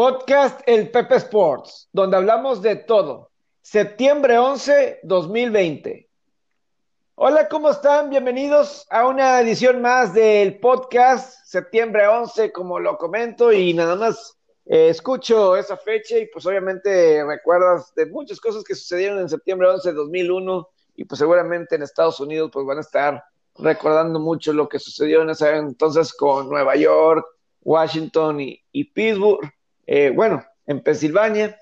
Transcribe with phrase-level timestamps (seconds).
[0.00, 3.32] Podcast El Pepe Sports, donde hablamos de todo.
[3.60, 6.08] Septiembre 11, 2020.
[7.16, 8.08] Hola, ¿cómo están?
[8.08, 14.38] Bienvenidos a una edición más del podcast Septiembre 11, como lo comento, y nada más
[14.64, 19.68] eh, escucho esa fecha y pues obviamente recuerdas de muchas cosas que sucedieron en septiembre
[19.68, 23.22] 11 de 2001 y pues seguramente en Estados Unidos pues van a estar
[23.58, 27.26] recordando mucho lo que sucedió en ese entonces con Nueva York,
[27.60, 29.40] Washington y, Pittsburgh,
[29.86, 31.58] eh, bueno, en Pensilvania,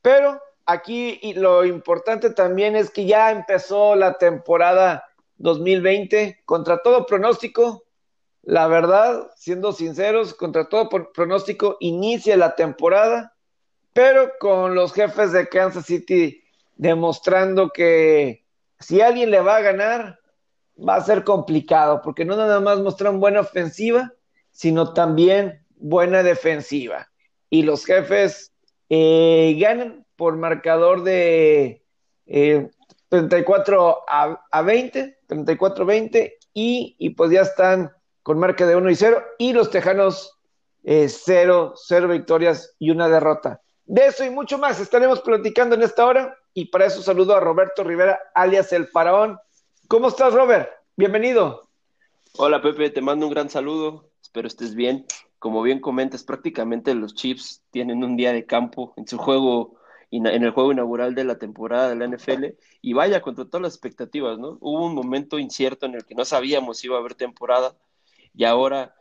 [0.00, 5.04] pero aquí lo importante también es que ya empezó la temporada
[5.38, 7.84] 2020 contra todo pronóstico.
[8.42, 13.36] La verdad, siendo sinceros, contra todo pronóstico, inicia la temporada,
[13.92, 16.42] pero con los jefes de Kansas City
[16.76, 18.44] demostrando que
[18.80, 20.18] si alguien le va a ganar,
[20.76, 24.12] va a ser complicado, porque no nada más mostraron buena ofensiva,
[24.50, 27.11] sino también buena defensiva.
[27.52, 28.50] Y los jefes
[28.88, 31.84] eh, ganan por marcador de
[32.24, 38.96] 34 eh, a, 20, 34-20, y, y, pues ya están con marca de 1 y
[38.96, 40.38] 0, y los Tejanos
[40.82, 43.60] 0, eh, 0 victorias y una derrota.
[43.84, 47.40] De eso y mucho más estaremos platicando en esta hora, y para eso saludo a
[47.40, 49.38] Roberto Rivera, alias El Faraón.
[49.88, 50.70] ¿Cómo estás, Robert?
[50.96, 51.68] Bienvenido.
[52.38, 54.08] Hola, Pepe, te mando un gran saludo.
[54.22, 55.04] Espero estés bien.
[55.42, 59.74] Como bien comentas, prácticamente los Chiefs tienen un día de campo en su juego,
[60.12, 62.54] en el juego inaugural de la temporada de la NFL.
[62.80, 64.56] Y vaya, contra todas las expectativas, ¿no?
[64.60, 67.76] Hubo un momento incierto en el que no sabíamos si iba a haber temporada.
[68.32, 68.94] Y ahora,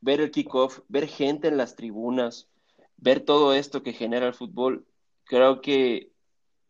[0.00, 2.48] ver el kickoff, ver gente en las tribunas,
[2.96, 4.86] ver todo esto que genera el fútbol,
[5.24, 6.12] creo que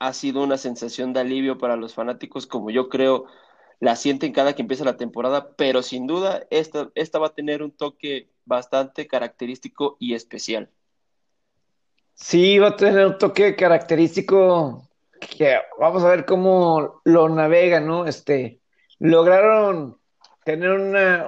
[0.01, 3.27] ha sido una sensación de alivio para los fanáticos, como yo creo
[3.79, 7.63] la sienten cada que empieza la temporada, pero sin duda esta, esta va a tener
[7.63, 10.71] un toque bastante característico y especial.
[12.15, 14.89] Sí, va a tener un toque característico
[15.21, 18.07] que vamos a ver cómo lo navega, ¿no?
[18.07, 18.61] Este,
[18.99, 19.99] lograron
[20.45, 20.71] tener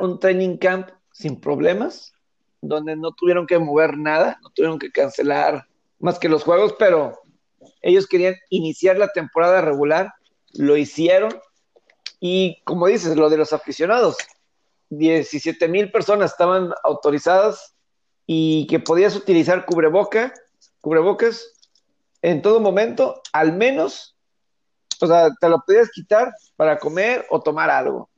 [0.00, 2.12] un training camp sin problemas,
[2.60, 5.66] donde no tuvieron que mover nada, no tuvieron que cancelar
[5.98, 7.18] más que los juegos, pero
[7.82, 10.12] ellos querían iniciar la temporada regular,
[10.52, 11.30] lo hicieron,
[12.20, 14.16] y como dices, lo de los aficionados,
[14.90, 17.74] 17 mil personas estaban autorizadas
[18.26, 20.32] y que podías utilizar cubreboca,
[20.80, 21.52] cubrebocas
[22.22, 24.16] en todo momento, al menos,
[25.00, 28.08] o sea, te lo podías quitar para comer o tomar algo.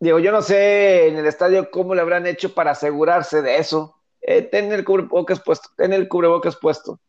[0.00, 3.96] Digo, yo no sé en el estadio cómo le habrán hecho para asegurarse de eso.
[4.20, 7.00] Eh, ten el cubrebocas puesto, ten el cubrebocas puesto.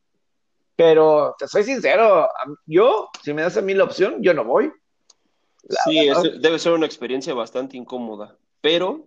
[0.75, 2.28] Pero te soy sincero,
[2.66, 4.72] yo, si me das a mí la opción, yo no voy
[5.86, 6.09] sí,
[6.40, 9.05] debe ser una experiencia bastante incómoda, pero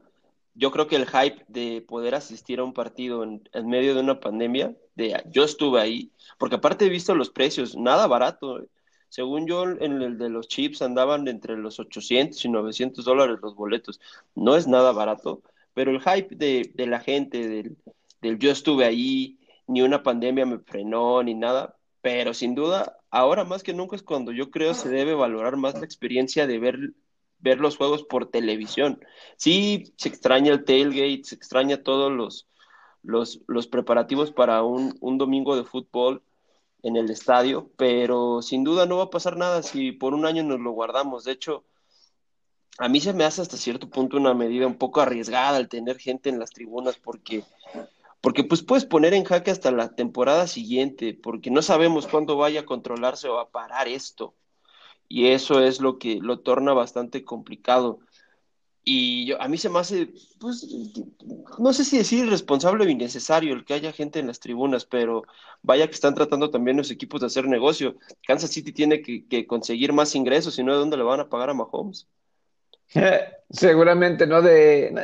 [0.55, 4.21] yo creo que el hype de poder asistir a un partido en, medio de una
[4.21, 8.67] pandemia, de yo estuve ahí, porque aparte he visto los precios, nada barato.
[9.09, 13.55] Según yo, en el de los chips andaban entre los 800 y 900 dólares los
[13.55, 14.01] boletos.
[14.35, 15.43] No es nada barato,
[15.75, 17.77] pero el hype de, la gente, del,
[18.21, 23.45] del yo estuve ahí, ni una pandemia me frenó, ni nada, pero sin duda, ahora
[23.45, 26.79] más que nunca es cuando yo creo se debe valorar más la experiencia de ver,
[27.43, 29.05] ver los juegos por televisión.
[29.37, 32.49] Sí, se extraña el tailgate, se extraña todos los,
[33.03, 36.23] los, los preparativos para un, un domingo de fútbol
[36.83, 40.43] en el estadio, pero sin duda no va a pasar nada si por un año
[40.43, 41.25] nos lo guardamos.
[41.25, 41.65] De hecho,
[42.79, 45.99] a mí se me hace hasta cierto punto una medida un poco arriesgada el tener
[45.99, 47.45] gente en las tribunas porque
[48.23, 52.61] porque pues puedes poner en jaque hasta la temporada siguiente, porque no sabemos cuándo vaya
[52.61, 54.37] a controlarse o a parar esto.
[55.15, 58.01] Y eso es lo que lo torna bastante complicado.
[58.83, 60.67] Y yo, a mí se me hace, pues,
[61.59, 65.25] no sé si decir irresponsable o innecesario el que haya gente en las tribunas, pero
[65.61, 67.97] vaya que están tratando también los equipos de hacer negocio.
[68.27, 71.51] Kansas City tiene que, conseguir más ingresos, si no, ¿de dónde le van a pagar
[71.51, 72.09] a Mahomes?
[73.51, 74.41] Seguramente, ¿no?
[74.41, 74.95] De,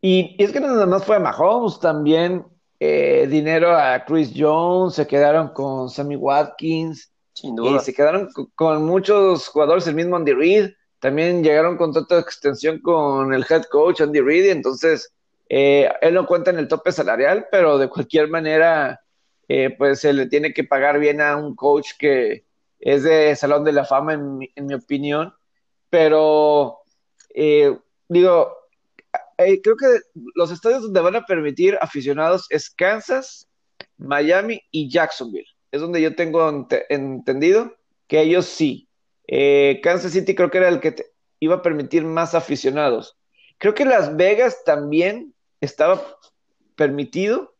[0.00, 2.44] y, es que nada más fue a Mahomes, también
[2.80, 7.76] eh, dinero a Chris Jones, se quedaron con Sammy Watkins, Sin duda.
[7.76, 10.70] y se quedaron con, muchos jugadores, el mismo Andy Reid,
[11.00, 15.12] también llegaron con toda extensión con el head coach Andy Reid, entonces
[15.48, 19.02] eh, él no cuenta en el tope salarial, pero de cualquier manera,
[19.48, 22.44] eh, pues se le tiene que pagar bien a un coach que
[22.80, 25.34] es de Salón de la Fama, en mi, opinión,
[25.90, 26.80] pero
[28.08, 28.64] digo,
[29.38, 30.00] eh, creo que
[30.34, 33.48] los estadios donde van a permitir aficionados es Kansas,
[33.96, 35.48] Miami y Jacksonville.
[35.74, 37.74] Es donde yo tengo entendido
[38.06, 38.88] que ellos sí.
[39.26, 40.94] Eh, Kansas City creo que era el que
[41.40, 43.16] iba a permitir más aficionados.
[43.58, 46.00] Creo que Las Vegas también estaba
[46.76, 47.56] permitido,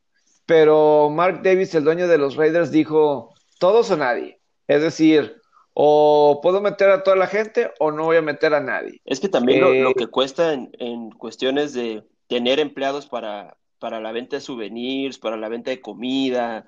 [0.47, 4.39] pero Mark Davis, el dueño de los Raiders, dijo, todos o nadie.
[4.69, 8.61] Es decir, o puedo meter a toda la gente o no voy a meter a
[8.61, 9.01] nadie.
[9.05, 14.13] Es que también lo, eh, que cuesta en, cuestiones de tener empleados para, para la
[14.13, 16.65] venta de souvenirs, para la venta de comida,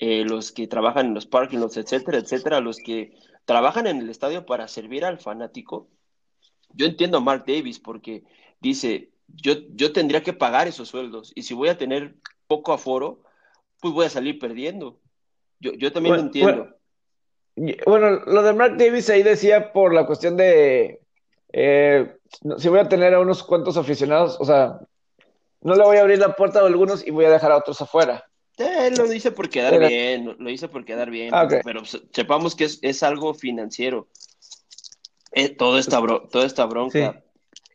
[0.00, 3.12] eh, los que trabajan en los parking lots, etcétera, etcétera, los que
[3.44, 5.88] trabajan en el estadio para servir al fanático.
[6.70, 8.24] Yo entiendo a Mark Davis porque
[8.60, 12.14] dice, yo, yo tendría que pagar esos sueldos y si voy a tener
[12.46, 13.22] poco aforo,
[13.78, 14.98] pues voy a salir perdiendo.
[15.58, 16.68] Yo, yo también lo entiendo.
[17.84, 21.02] Bueno, lo de Mark Davis ahí decía por la cuestión de
[21.52, 22.16] eh,
[22.56, 24.80] si voy a tener a unos cuantos aficionados, o sea,
[25.60, 27.82] no le voy a abrir la puerta a algunos y voy a dejar a otros
[27.82, 28.29] afuera.
[28.58, 31.32] Eh, lo dice por quedar bien, lo dice por quedar bien,
[31.64, 34.08] pero sepamos que es, algo financiero.
[35.32, 36.00] Eh, todo esta,
[36.30, 37.22] toda esta bronca.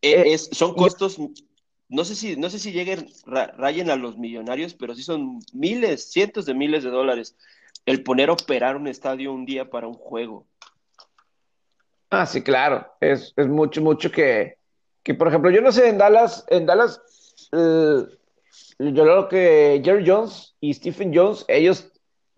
[0.02, 1.18] Eh, es, son costos,
[1.90, 6.12] no sé si, no sé si lleguen, rayen a los millonarios, pero sí son miles,
[6.12, 7.36] cientos de miles de dólares
[7.86, 10.46] el poner a operar un estadio un día para un juego.
[12.10, 12.88] Ah, sí, claro.
[13.00, 14.58] Es, mucho, mucho que,
[15.04, 17.02] que, por ejemplo, yo no sé, en Dallas, en Dallas,
[17.52, 18.06] eh,
[18.80, 21.92] yo creo que Jerry Jones y Stephen Jones, ellos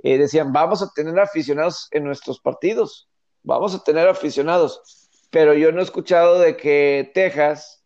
[0.04, 3.10] eh, decían, vamos a tener aficionados en nuestros partidos,
[3.44, 7.84] vamos a tener aficionados, pero yo no he escuchado de que Texas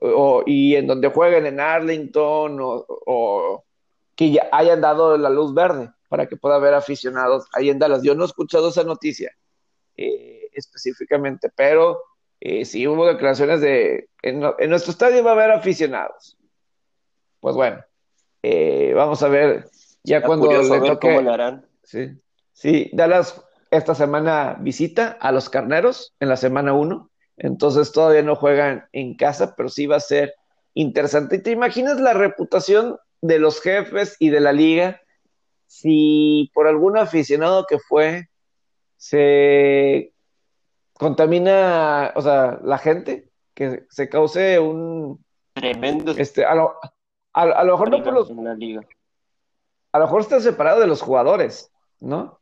[0.00, 3.64] o, y en donde jueguen en Arlington o,
[4.16, 8.02] que ya hayan dado la luz verde para que pueda haber aficionados ahí en Dallas.
[8.02, 9.32] Yo no he escuchado esa noticia
[9.96, 12.02] eh, específicamente, pero
[12.40, 16.36] eh, sí hubo declaraciones de en, nuestro estadio va a haber aficionados.
[17.40, 17.82] Pues bueno,
[18.42, 19.68] eh, vamos a ver
[20.02, 21.16] ya cuando le toque.
[21.16, 21.66] Cómo harán.
[21.82, 22.10] Sí,
[22.52, 27.10] sí, Dallas esta semana visita a los carneros en la semana 1.
[27.36, 30.34] Entonces todavía no juegan en casa, pero sí va a ser
[30.74, 31.36] interesante.
[31.36, 35.00] ¿Y te imaginas la reputación de los jefes y de la liga
[35.66, 38.28] si por algún aficionado que fue
[38.96, 40.12] se
[40.94, 46.74] contamina, o sea, la gente, que se cause un tremendo este a lo,
[47.32, 48.82] a, lo mejor no por los liga.
[49.92, 52.40] a lo mejor están separados de los jugadores, ¿no?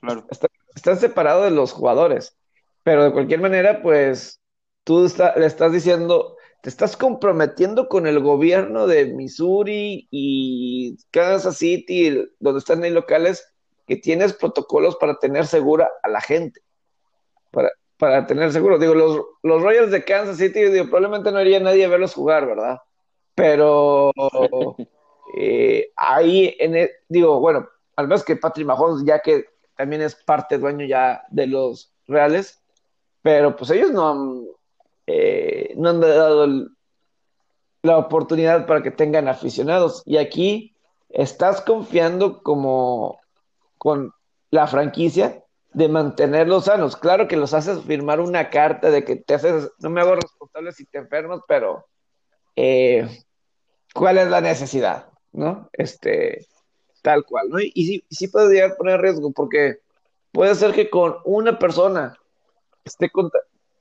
[0.00, 0.26] claro.
[0.74, 2.36] están separados de los jugadores,
[2.82, 4.40] pero de cualquier manera, pues
[4.84, 12.28] tú le estás diciendo, te estás comprometiendo con el gobierno de Missouri y Kansas City,
[12.38, 13.52] donde están ahí locales,
[13.86, 16.60] que tienes protocolos para tener segura a la gente.
[17.50, 18.78] Para, para tener seguro.
[18.78, 22.46] Digo, los, los Royals de Kansas City, digo, probablemente no iría nadie a verlos jugar,
[22.46, 22.78] ¿verdad?
[23.36, 24.12] Pero
[25.38, 29.44] eh, ahí, en e, digo, bueno, al menos que Patrick Mahomes, ya que
[29.76, 32.62] también es parte dueño ya de los Reales,
[33.22, 34.44] pero pues ellos no han,
[35.06, 36.46] eh, no han dado
[37.82, 40.02] la oportunidad para que tengan aficionados.
[40.06, 40.74] Y aquí
[41.10, 43.20] estás confiando como
[43.78, 44.12] con
[44.50, 46.96] la franquicia de mantenerlos sanos.
[46.96, 50.72] Claro que los haces firmar una carta de que te haces, no me hago responsable
[50.72, 51.86] si te enfermas, pero
[52.56, 53.06] eh,
[53.96, 55.08] ¿cuál es la necesidad?
[55.32, 55.68] ¿No?
[55.72, 56.46] Este,
[57.02, 57.58] tal cual, ¿no?
[57.60, 59.78] Y, sí, sí puede llegar a poner riesgo, porque
[60.32, 62.16] puede ser que con una persona
[62.84, 63.10] esté,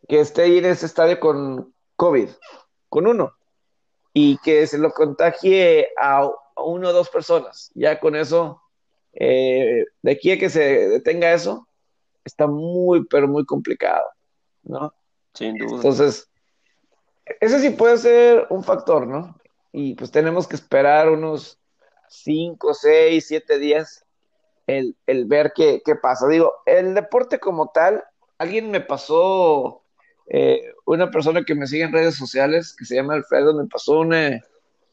[0.07, 2.29] que esté ahí en ese estadio con COVID,
[2.89, 3.33] con uno,
[4.13, 7.71] y que se lo contagie a, uno o dos personas.
[7.75, 8.61] Ya con eso,
[9.13, 11.67] eh, de aquí a que se detenga eso,
[12.23, 14.05] está muy, pero muy complicado,
[14.63, 14.93] ¿no?
[15.33, 15.75] Sin duda.
[15.75, 16.29] Entonces,
[17.41, 19.35] ese sí puede ser un factor, ¿no?
[19.77, 21.59] Y pues tenemos que esperar unos
[22.07, 24.05] cinco, seis, siete días
[24.67, 26.29] el, el ver qué, qué, pasa.
[26.29, 28.01] Digo, el deporte como tal,
[28.37, 29.83] alguien me pasó
[30.27, 33.99] eh, una persona que me sigue en redes sociales, que se llama Alfredo, me pasó
[33.99, 34.41] una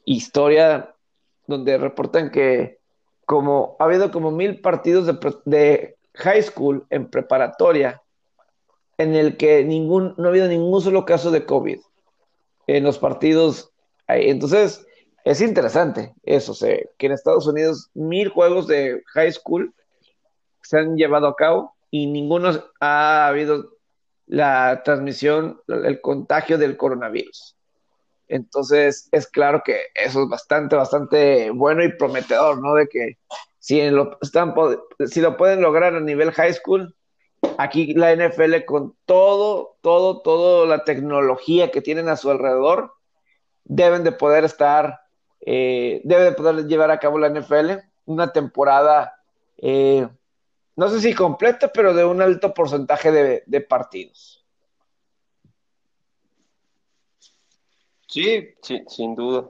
[0.04, 0.96] historia
[1.46, 2.80] donde reportan que
[3.24, 5.06] como ha habido como mil partidos
[5.44, 8.02] de, high school en preparatoria
[8.98, 11.78] en el que ningún, no ha habido ningún solo caso de COVID
[12.66, 13.71] en los partidos.
[14.16, 14.87] Entonces,
[15.25, 16.54] es interesante eso,
[16.99, 19.73] que en Estados Unidos mil juegos de high school
[20.62, 22.50] se han llevado a cabo y ninguno
[22.81, 23.76] ha habido
[24.26, 27.57] la transmisión, el contagio del coronavirus.
[28.28, 32.75] Entonces, es claro que eso es bastante, bastante bueno y prometedor, ¿no?
[32.75, 33.19] De que
[33.59, 34.54] si lo, están,
[35.07, 36.97] si lo pueden lograr a nivel high school,
[37.59, 42.95] aquí la NFL con todo, todo, toda la tecnología que tienen a su alrededor,
[43.64, 45.02] deben de poder estar,
[45.40, 49.16] eh, debe de poder llevar a cabo la NFL una temporada
[49.59, 50.09] eh,
[50.75, 54.45] no sé si completa, pero de un alto porcentaje de, partidos.
[58.09, 59.49] Sí, sí, sin duda.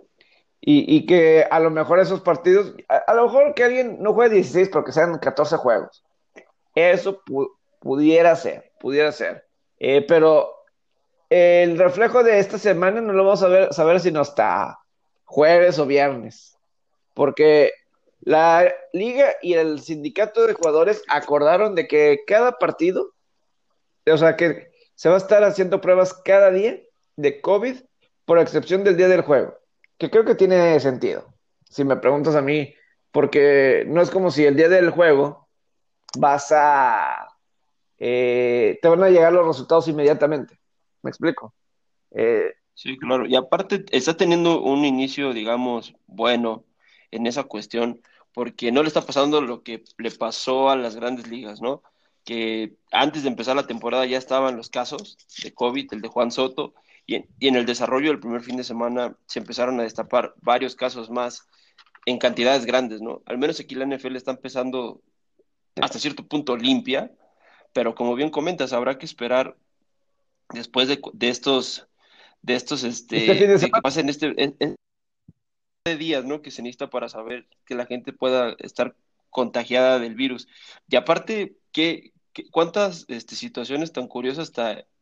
[0.60, 4.68] y, que a lo mejor esos partidos, a, lo mejor que alguien no juegue 16,
[4.68, 6.04] pero que sean 14 juegos.
[6.74, 7.22] Eso
[7.80, 9.46] pudiera ser, pudiera ser.
[9.78, 10.61] Eh, pero
[11.32, 14.78] el reflejo de esta semana no lo vamos a ver, saber sino hasta
[15.24, 16.56] jueves o viernes.
[17.14, 17.72] Porque
[18.20, 23.14] la liga y el sindicato de jugadores acordaron de que cada partido,
[24.06, 26.80] o sea, que se va a estar haciendo pruebas cada día
[27.16, 27.76] de COVID,
[28.24, 29.62] por excepción del día del juego
[30.02, 31.32] que creo que tiene sentido,
[31.70, 32.74] si me preguntas a mí,
[33.12, 35.46] porque no es como si el día del juego
[36.18, 37.28] vas a...
[37.98, 40.58] Eh, te van a llegar los resultados inmediatamente.
[41.02, 41.54] ¿Me explico?
[42.12, 43.26] Eh, sí, claro.
[43.26, 46.64] Y aparte está teniendo un inicio, digamos, bueno
[47.10, 48.00] en esa cuestión,
[48.32, 51.82] porque no le está pasando lo que le pasó a las grandes ligas, ¿no?
[52.24, 56.30] Que antes de empezar la temporada ya estaban los casos de COVID, el de Juan
[56.30, 56.74] Soto,
[57.06, 57.16] y
[57.46, 61.46] en, el desarrollo del primer fin de semana se empezaron a destapar varios casos más
[62.06, 63.22] en cantidades grandes, ¿no?
[63.26, 65.02] Al menos aquí la NFL está empezando
[65.80, 67.12] hasta cierto punto limpia,
[67.72, 69.56] pero como bien comentas, habrá que esperar
[70.52, 71.88] después de, estos,
[72.42, 76.42] de estos, este, este que pasen este, de días, ¿no?
[76.42, 78.94] Que se necesita para saber que la gente pueda estar
[79.30, 80.48] contagiada del virus.
[80.88, 82.12] Y aparte, ¿qué,
[82.50, 84.52] cuántas este, situaciones tan curiosas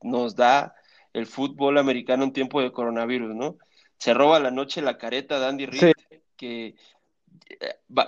[0.02, 0.74] nos da
[1.12, 3.58] el fútbol americano en tiempo de coronavirus, ¿no?
[3.98, 5.92] Se roba la noche la careta de Andy Reid,
[6.36, 6.74] que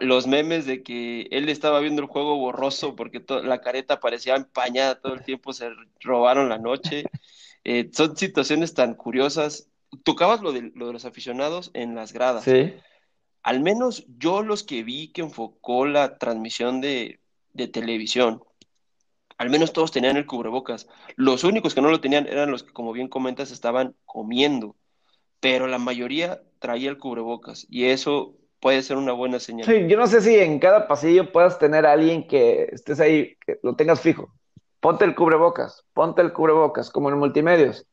[0.01, 5.01] los memes de que él estaba viendo el juego borroso porque la careta parecía empañada
[5.01, 5.71] todo el tiempo, se
[6.01, 7.05] robaron la noche.
[7.65, 9.69] Eh, son situaciones tan curiosas.
[10.05, 12.45] Tocabas lo de, lo de los aficionados en las gradas.
[12.45, 12.75] Sí.
[13.43, 17.21] Al menos yo los que vi que enfocó la transmisión de,
[17.53, 18.43] de televisión
[19.43, 20.87] al menos todos tenían el cubrebocas.
[21.17, 24.77] Los únicos que no lo tenían eran los que, como bien comentas, estaban comiendo,
[25.41, 29.67] pero la mayoría traía el cubrebocas y eso puede ser una buena señal.
[29.67, 33.37] Sí, yo no sé si en cada pasillo puedas tener a alguien que estés ahí,
[33.45, 34.33] que lo tengas fijo.
[34.79, 37.85] Ponte el cubrebocas, ponte el cubrebocas, como en multimedios.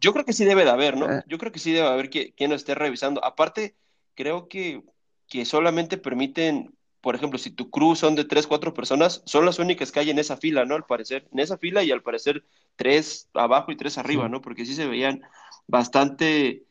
[0.00, 1.10] Yo creo que sí debe de haber, ¿no?
[1.10, 1.22] Eh.
[1.26, 3.24] Yo creo que sí debe haber quien, quien lo esté revisando.
[3.24, 3.74] Aparte,
[4.14, 4.82] creo que,
[5.28, 9.58] que solamente permiten por ejemplo, si tu crew son de tres, cuatro personas, son las
[9.58, 10.74] únicas que hay en esa fila, ¿no?
[10.74, 12.44] Al parecer, en esa fila y al parecer
[12.76, 14.42] tres abajo y tres arriba, ¿no?
[14.42, 15.22] Porque sí se veían
[15.68, 16.64] bastante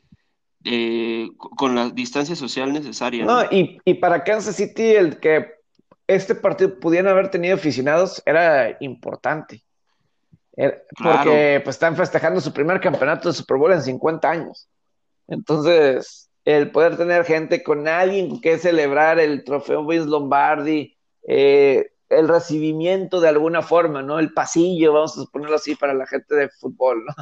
[0.69, 3.24] eh, con la distancia social necesaria.
[3.24, 5.53] No, Y, y, para Kansas City el que
[6.07, 9.63] este partido pudieran haber tenido aficionados era importante.
[11.01, 14.67] Porque pues están festejando su primer campeonato de Super Bowl en 50 años.
[15.27, 20.97] Entonces, el poder tener gente con alguien que celebrar el trofeo Vince Lombardi,
[21.27, 24.19] eh, el recibimiento de alguna forma, ¿no?
[24.19, 27.13] El pasillo, vamos a ponerlo así para la gente de fútbol, ¿no?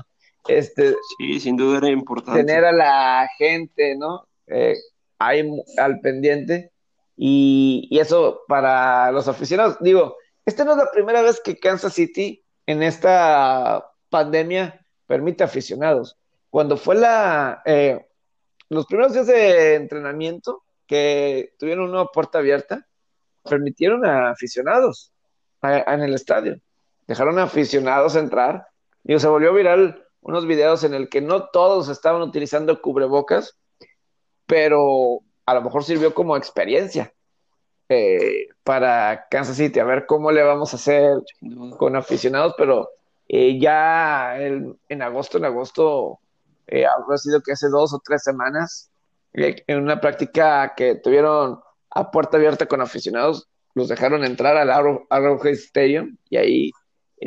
[0.48, 2.44] Este, sí, sin duda era importante.
[2.44, 4.28] Tener a la gente, ¿no?
[4.48, 4.76] Eh,
[5.20, 6.72] ahí al pendiente.
[7.18, 9.78] Y, y, eso para los aficionados.
[9.80, 16.18] Digo, esta no es la primera vez que Kansas City en esta pandemia permite aficionados.
[16.50, 18.06] Cuando fue la, eh,
[18.70, 22.86] los primeros días de entrenamiento que tuvieron una puerta abierta,
[23.44, 25.12] permitieron a aficionados
[25.62, 26.60] en el estadio.
[27.08, 28.68] Dejaron a aficionados entrar.
[29.04, 33.60] y se volvió viral unos videos en el que no todos estaban utilizando cubrebocas,
[34.48, 37.14] pero a lo mejor sirvió como experiencia
[37.90, 41.22] eh, para Kansas City, a ver cómo le vamos a hacer
[41.78, 42.90] con aficionados, pero
[43.28, 46.20] eh, ya en agosto, en agosto
[46.66, 48.90] eh, habrá sido que hace dos o tres semanas,
[49.34, 51.60] eh, en una práctica que tuvieron
[51.92, 56.72] a puerta abierta con aficionados, los dejaron entrar al Arrowhead Stadium y ahí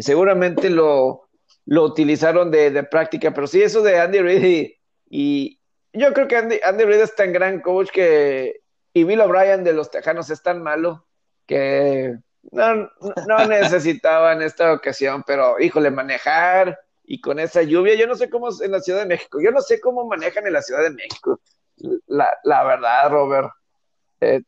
[0.00, 1.27] seguramente lo,
[1.68, 4.70] lo utilizaron de, práctica, pero sí, eso de Andy Reid
[5.10, 5.60] y,
[5.92, 8.60] yo creo que Andy, Andy Reid es tan gran coach que
[8.94, 11.06] y Bill O'Brien de los Tejanos es tan malo
[11.46, 12.16] que
[12.52, 12.90] no,
[13.26, 18.30] no necesitaba en esta ocasión, pero híjole, manejar y con esa lluvia, yo no sé
[18.30, 20.82] cómo es en la Ciudad de México, yo no sé cómo manejan en la Ciudad
[20.82, 21.38] de México,
[22.06, 23.50] la, la verdad, Robert.
[24.22, 24.42] Eh,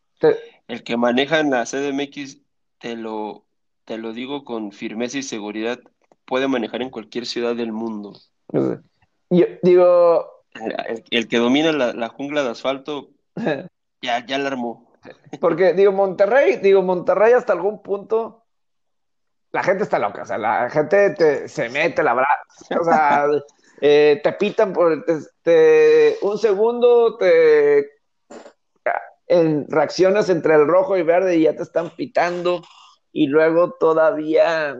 [0.68, 2.38] El que maneja en la CDMX,
[2.78, 3.44] te lo,
[3.84, 5.80] te lo digo con firmeza y seguridad,
[6.30, 8.14] puede manejar en cualquier ciudad del mundo.
[9.28, 10.26] Yo digo...
[11.10, 13.10] El, que domina la, la, jungla de asfalto,
[14.02, 14.92] ya, ya la armó.
[15.40, 18.44] Porque digo, Monterrey, digo, Monterrey hasta algún punto
[19.52, 23.26] la gente está loca, o sea, la gente te, se mete la braza, o sea,
[23.80, 25.04] eh, te pitan por
[26.22, 27.90] un segundo, te
[29.26, 32.62] en, reaccionas entre el rojo y verde y ya te están pitando,
[33.12, 34.76] y luego todavía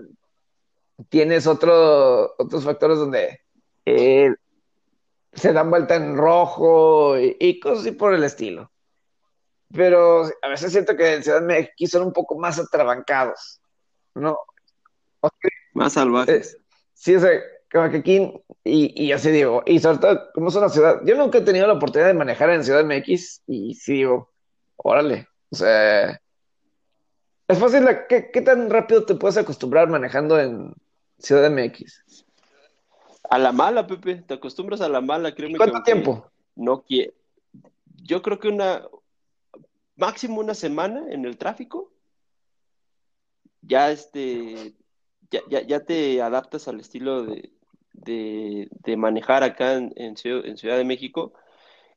[1.09, 3.41] tienes otro, otros factores donde
[3.87, 4.35] eh,
[5.33, 8.71] se dan vuelta en rojo y, cosas así por el estilo.
[9.73, 13.61] Pero a veces siento que en Ciudad de México son un poco más atrabancados,
[14.15, 14.39] ¿no?
[15.75, 16.55] más salvajes.
[16.55, 16.59] Eh,
[16.95, 17.41] sí, o sea,
[17.71, 18.33] como que aquí,
[18.65, 21.69] y, y así digo, y sobre todo, como es una ciudad, yo nunca he tenido
[21.69, 24.33] la oportunidad de manejar en Ciudad MX, y sí digo,
[24.77, 26.21] órale, o sea,
[27.47, 30.75] es fácil, ¿qué, qué tan rápido te puedes acostumbrar manejando en
[31.21, 32.25] Ciudad MX?
[33.31, 35.57] A la mala, Pepe, te acostumbras a la mala, créeme.
[35.57, 36.31] ¿Cuánto tiempo?
[36.57, 37.13] No quiero.
[38.03, 38.83] Yo creo que una,
[39.97, 41.93] máximo una semana en el tráfico,
[43.63, 44.75] ya este,
[45.31, 47.53] ya, ya, ya te adaptas al estilo de,
[47.93, 51.33] de, manejar acá en, Ciudad, de México,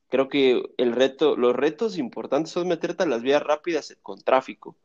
[0.09, 4.75] creo que el reto, los retos importantes son meterte a las vías rápidas con tráfico.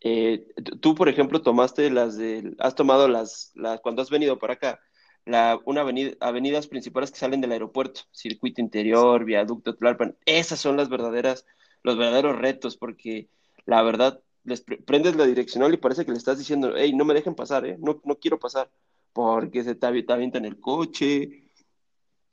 [0.00, 0.46] Eh,
[0.80, 4.80] tú, por ejemplo, tomaste las de, has tomado las, las cuando has venido para acá,
[5.24, 10.76] la, una avenida, avenidas principales que salen del aeropuerto, circuito interior, viaducto, Tlalpan, esas son
[10.76, 11.46] las verdaderas,
[11.82, 13.28] los verdaderos retos, porque
[13.64, 17.14] la verdad, les prendes la direccional y parece que le estás diciendo, hey, no me
[17.14, 17.76] dejen pasar, ¿eh?
[17.80, 18.70] no, no quiero pasar
[19.16, 21.48] porque se te, avienta en el coche.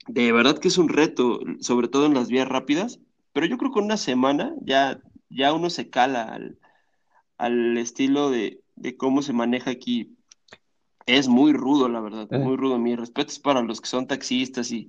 [0.06, 3.00] De verdad que es un reto, sobre todo en las vías rápidas,
[3.32, 6.58] pero yo creo que en una semana ya, ya uno se cala al,
[7.38, 8.62] estilo de,
[8.96, 10.16] cómo se maneja aquí.
[11.06, 12.38] Es muy rudo, la verdad, eh.
[12.38, 12.78] muy rudo.
[12.78, 14.88] Mi respeto es para los que son taxistas y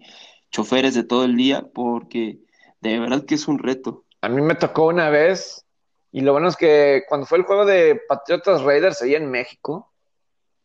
[0.49, 2.39] choferes de todo el día, porque
[2.81, 4.05] de verdad que es un reto.
[4.21, 5.65] A mí me tocó una vez,
[6.11, 9.91] y lo bueno es que cuando fue el juego de Patriotas Raiders ahí en México,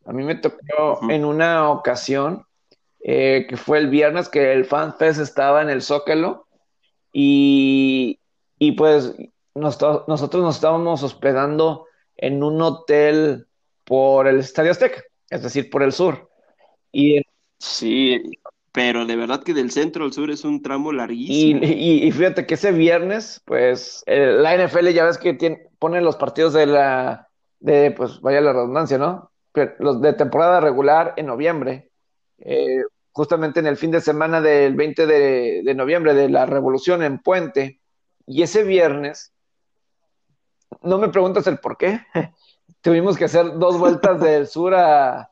[0.07, 2.47] a mí me tocó en una ocasión,
[3.01, 6.47] eh, que fue el viernes, que el FanFest estaba en el Zócalo
[7.13, 8.19] y,
[8.77, 9.15] pues
[9.61, 11.87] nosotros nos estábamos hospedando
[12.17, 13.47] en un hotel
[13.85, 16.31] por el Estadio Azteca, es decir, por el sur.
[16.93, 17.23] Y
[17.59, 18.23] sí,
[18.73, 21.61] pero de verdad que del centro al sur es un tramo larguísimo.
[21.63, 26.53] Y, fíjate que ese viernes, pues la NFL ya ves que tiene, pone los partidos
[26.53, 27.29] de la,
[27.61, 29.31] de, pues vaya la redundancia, ¿no?
[29.79, 31.91] los de temporada regular en noviembre,
[32.39, 37.19] eh, justamente en el fin de semana del 20 de, noviembre de la Revolución en
[37.19, 37.81] Puente,
[38.27, 39.33] y ese viernes,
[40.83, 42.01] no me preguntas el por qué,
[42.81, 45.31] tuvimos que hacer dos vueltas del sur a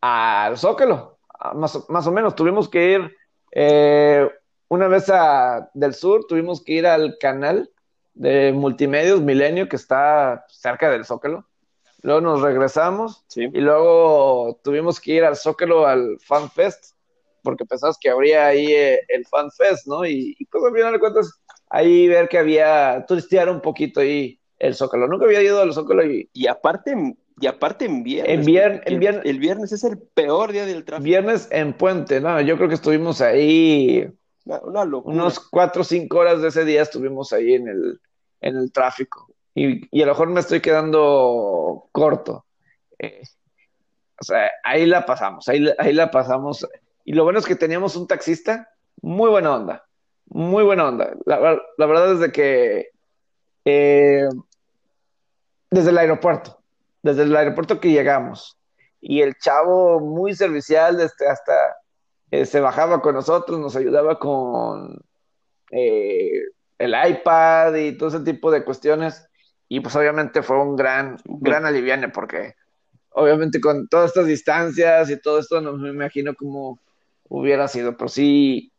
[0.00, 1.18] al Zócalo,
[1.54, 3.16] más, más, o menos, tuvimos que ir
[3.52, 4.28] eh,
[4.68, 7.70] una vez a, del sur, tuvimos que ir al canal
[8.14, 11.46] de multimedios Milenio que está cerca del Zócalo.
[12.02, 16.94] Luego nos regresamos y luego tuvimos que ir al Zócalo al Fan Fest,
[17.42, 20.04] porque pensabas que habría ahí eh, el Fan Fest, ¿no?
[20.04, 24.74] Y, pues al final de cuentas, ahí ver que había, turistear un poquito ahí el
[24.74, 25.08] Zócalo.
[25.08, 26.28] Nunca había ido al Zócalo y...
[26.32, 26.94] Y aparte,
[27.38, 28.34] y aparte en viernes.
[28.34, 28.82] En, viernes,
[29.24, 31.04] el, viernes es el peor día del tráfico.
[31.04, 34.06] Viernes en Puente, no, yo creo que estuvimos ahí...
[34.44, 38.00] Una, Unos cuatro o cinco horas de ese día estuvimos ahí en el,
[38.40, 42.44] en el tráfico y, a lo mejor me estoy quedando corto.
[42.98, 43.22] Eh,
[44.20, 46.66] o sea, ahí la pasamos, ahí, ahí la pasamos.
[47.04, 48.68] Y lo bueno es que teníamos un taxista,
[49.00, 49.86] muy buena onda,
[50.26, 51.14] muy buena onda.
[51.24, 51.38] La,
[51.78, 52.90] verdad es de que
[53.64, 54.28] eh,
[55.70, 56.60] desde el aeropuerto,
[57.02, 58.58] desde el aeropuerto que llegamos,
[59.00, 61.76] y el chavo muy servicial, este, hasta
[62.30, 64.98] eh, se bajaba con nosotros, nos ayudaba con
[65.70, 69.28] el iPad y todo ese tipo de cuestiones.
[69.68, 72.54] Y pues obviamente fue un gran, gran aliviane porque
[73.10, 76.78] obviamente con todas estas distancias y todo esto no me imagino cómo
[77.28, 78.72] hubiera sido, pero sí,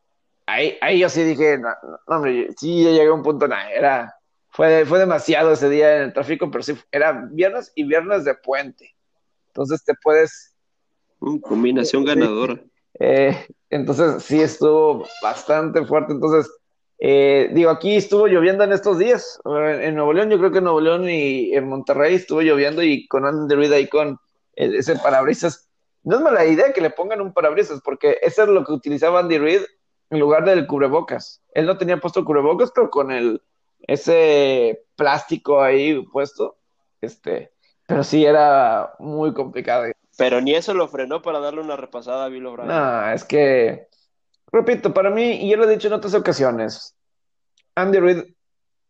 [0.48, 1.70] ahí, ahí yo sí dije, no,
[2.08, 4.16] hombre, sí ya llegué a un punto, nada, era,
[4.50, 8.34] fue, fue demasiado ese día en el tráfico, pero sí, era viernes y viernes de
[8.34, 8.96] puente.
[9.48, 10.56] Entonces te puedes...
[11.42, 12.60] combinación ganadora.
[13.00, 16.50] Eh, entonces sí estuvo bastante fuerte, entonces
[17.00, 19.40] eh, digo, aquí estuvo lloviendo en estos días.
[19.46, 23.08] En Nuevo León, yo creo que en Nuevo León y en Monterrey estuvo lloviendo y
[23.08, 24.18] con Andy Reid ahí con
[24.54, 25.70] ese parabrisas.
[26.04, 29.20] No es mala idea que le pongan un parabrisas, porque eso es lo que utilizaba
[29.20, 29.62] Andy Reid
[30.10, 31.44] en lugar del cubrebocas.
[31.54, 33.42] Él no tenía puesto cubrebocas, pero con el
[33.82, 36.58] ese plástico ahí puesto,
[37.00, 37.54] este,
[37.86, 39.86] pero sí era muy complicado.
[40.18, 42.68] Pero ni eso lo frenó para darle una repasada a Bill O'Brien.
[42.68, 43.88] No, es que
[44.52, 46.96] Repito, para mí, y yo lo he dicho en otras ocasiones,
[47.76, 48.24] Andy Reid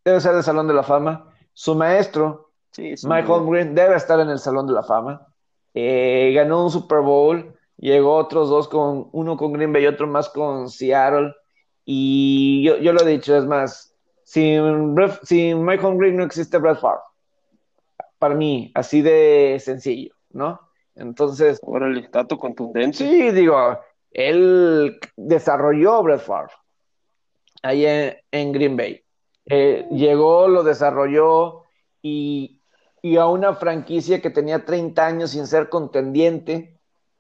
[0.06, 1.34] debe ser del Salón de la Fama.
[1.53, 5.27] Su maestro, Mike Holmgren, debe estar en el Salón de la Fama.
[5.73, 10.08] Eh, ganó un Super Bowl, llegó otros dos, con uno con Green Bay y otro
[10.08, 11.34] más con Seattle.
[11.86, 16.80] Y yo, yo lo he dicho, es más, sin, sin Mike Holmgren no existe Brad
[16.80, 17.02] Favre.
[18.20, 20.60] Para mí, así de sencillo, ¿no?
[20.96, 21.60] Entonces.
[21.62, 22.98] Órale, dato contundente.
[22.98, 23.80] Sí, digo,
[24.12, 26.54] él desarrolló Brett Favre
[27.62, 27.86] ahí
[28.32, 29.02] en, Green Bay.
[29.46, 31.63] Eh, llegó, lo desarrolló
[32.02, 32.62] y,
[33.02, 36.77] y, a una franquicia que tenía 30 años sin ser contendiente,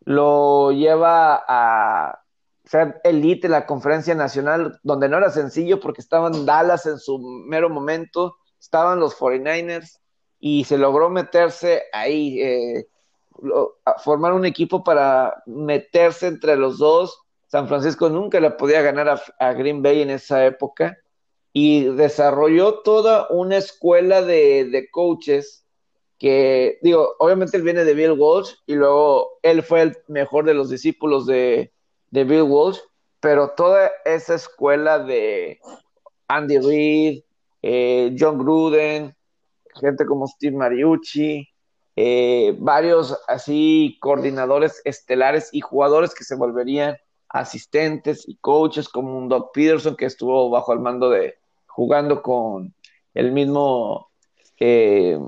[0.07, 2.21] lo lleva a
[2.63, 7.19] ser elite en la conferencia nacional, donde no era sencillo porque estaban Dallas en su
[7.19, 9.99] mero momento, estaban los 49ers
[10.39, 12.87] y se logró meterse ahí, eh,
[14.01, 17.21] formar un equipo para meterse entre los dos.
[17.47, 20.97] San Francisco nunca le podía ganar a, Green Bay en esa época
[21.51, 25.66] y desarrolló toda una escuela de, coaches
[26.17, 30.53] que, digo, obviamente él viene de Bill Walsh y luego él fue el mejor de
[30.53, 31.71] los discípulos de,
[32.11, 32.79] de Bill Walsh,
[33.19, 35.59] pero toda esa escuela de
[36.27, 37.23] Andy Reid,
[37.61, 39.15] eh, John Gruden,
[39.79, 41.47] gente como Steve Mariucci,
[41.95, 46.97] eh, varios así coordinadores estelares y jugadores que se volverían
[47.29, 52.73] asistentes y coaches como un Doc Peterson que estuvo bajo el mando de jugando con
[53.13, 54.09] el mismo
[54.59, 55.19] eh,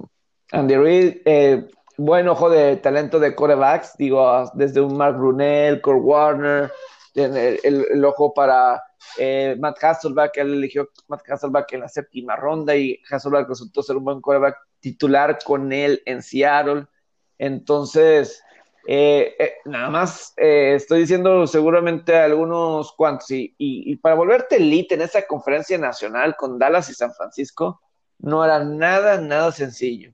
[0.52, 6.02] Andy Reid, eh, buen ojo de talento de corebacks, digo, desde un Mark Brunel, Kurt
[6.02, 6.72] Warner,
[7.14, 8.82] el, ojo para
[9.18, 13.98] eh, Matt Hasselback, él eligió Matt Hasselback en la séptima ronda y Hasselback resultó ser
[13.98, 16.88] un buen quarterback titular con él en Seattle.
[17.38, 18.42] Entonces,
[18.88, 23.30] eh, eh, nada más estoy diciendo seguramente algunos cuantos.
[23.32, 27.82] Y, y, para volverte elite en esa conferencia nacional con Dallas y San Francisco,
[28.20, 30.14] no era nada, nada sencillo.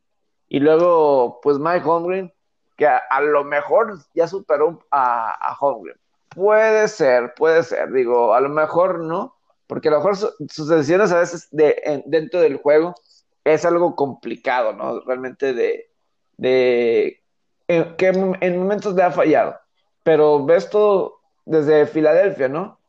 [0.55, 2.33] Y luego, pues Mike Holmgren,
[2.77, 5.97] que a, lo mejor ya superó a, a Holmgren
[6.29, 7.91] Puede ser, puede ser.
[7.91, 9.35] Digo, a lo mejor no,
[9.67, 12.95] porque a lo mejor sus decisiones a veces de, dentro del juego
[13.43, 15.01] es algo complicado, ¿no?
[15.01, 15.89] Realmente de,
[16.37, 17.21] de
[17.97, 18.07] que
[18.39, 19.57] en momentos le ha fallado.
[20.03, 22.79] Pero ves todo desde Filadelfia, ¿no?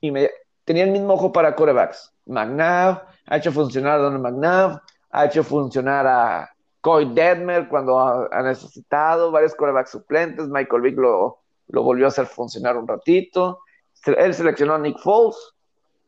[0.00, 0.30] Y me,
[0.64, 2.14] tenía el mismo ojo para corebacks.
[2.24, 6.53] McNabb, ha hecho funcionar a Donald McNabb, ha hecho funcionar a
[6.84, 12.26] Coy Detmer cuando ha, necesitado, varios corebacks suplentes, Michael Vick lo, lo volvió a hacer
[12.26, 13.60] funcionar un ratito.
[14.04, 15.34] Él seleccionó a Nick Foles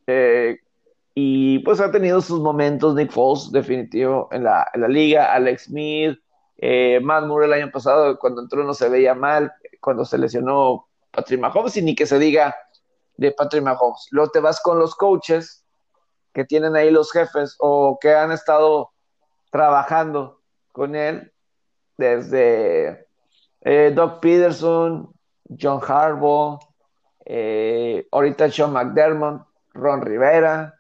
[0.06, 0.58] eh,
[1.14, 5.32] y pues ha tenido sus momentos Nick Foles definitivo en la, liga.
[5.32, 6.18] Alex Smith,
[6.58, 10.88] eh, Matt Moore el año pasado cuando entró no se veía mal, cuando se lesionó
[11.10, 12.54] Patrick Mahomes y ni que se diga
[13.16, 14.08] de Patrick Mahomes.
[14.10, 15.64] Luego te vas con los coaches
[16.34, 18.90] que tienen ahí los jefes o que han estado
[19.50, 20.35] trabajando
[20.76, 21.32] con él
[21.96, 23.06] desde
[23.62, 25.10] eh, Doug Peterson,
[25.58, 26.58] John Harbaugh,
[27.24, 30.74] eh, ahorita Sean McDermott, Ron Rivera.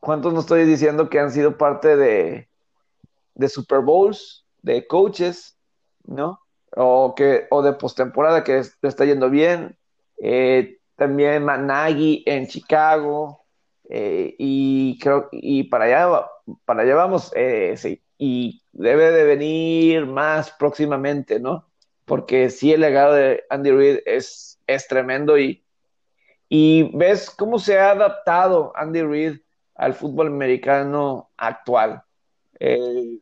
[0.00, 2.48] ¿Cuántos no estoy diciendo que han sido parte de,
[3.36, 5.56] de Super Bowls, de coaches,
[6.02, 6.40] ¿no?
[6.74, 9.78] O, que, o de postemporada que está yendo bien.
[10.20, 13.44] Eh, también Managi en Chicago.
[13.88, 16.26] Eh, y creo y para allá
[16.66, 17.32] para allá vamos
[17.76, 21.68] sí, y debe de venir más próximamente no
[22.08, 25.62] porque sí el legado de Andy Reid es, es tremendo y,
[26.48, 29.40] y ves cómo se ha adaptado Andy Reid
[29.76, 32.02] al fútbol americano actual.
[32.58, 33.18] Eh,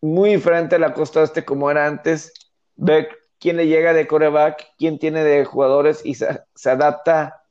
[0.00, 2.32] muy diferente a la costa este como era antes.
[2.76, 6.28] Ve quién le llega de coreback, quién tiene de jugadores y se,
[6.64, 7.42] adapta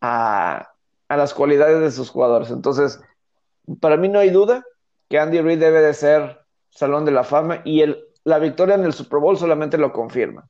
[0.00, 0.72] a,
[1.08, 2.50] a, las cualidades de sus jugadores.
[2.50, 3.00] Entonces,
[3.80, 4.64] para mí no hay duda
[5.08, 6.41] que Andy Reid debe de ser
[6.72, 10.48] Salón de la Fama y el la victoria en el Super Bowl solamente lo confirma,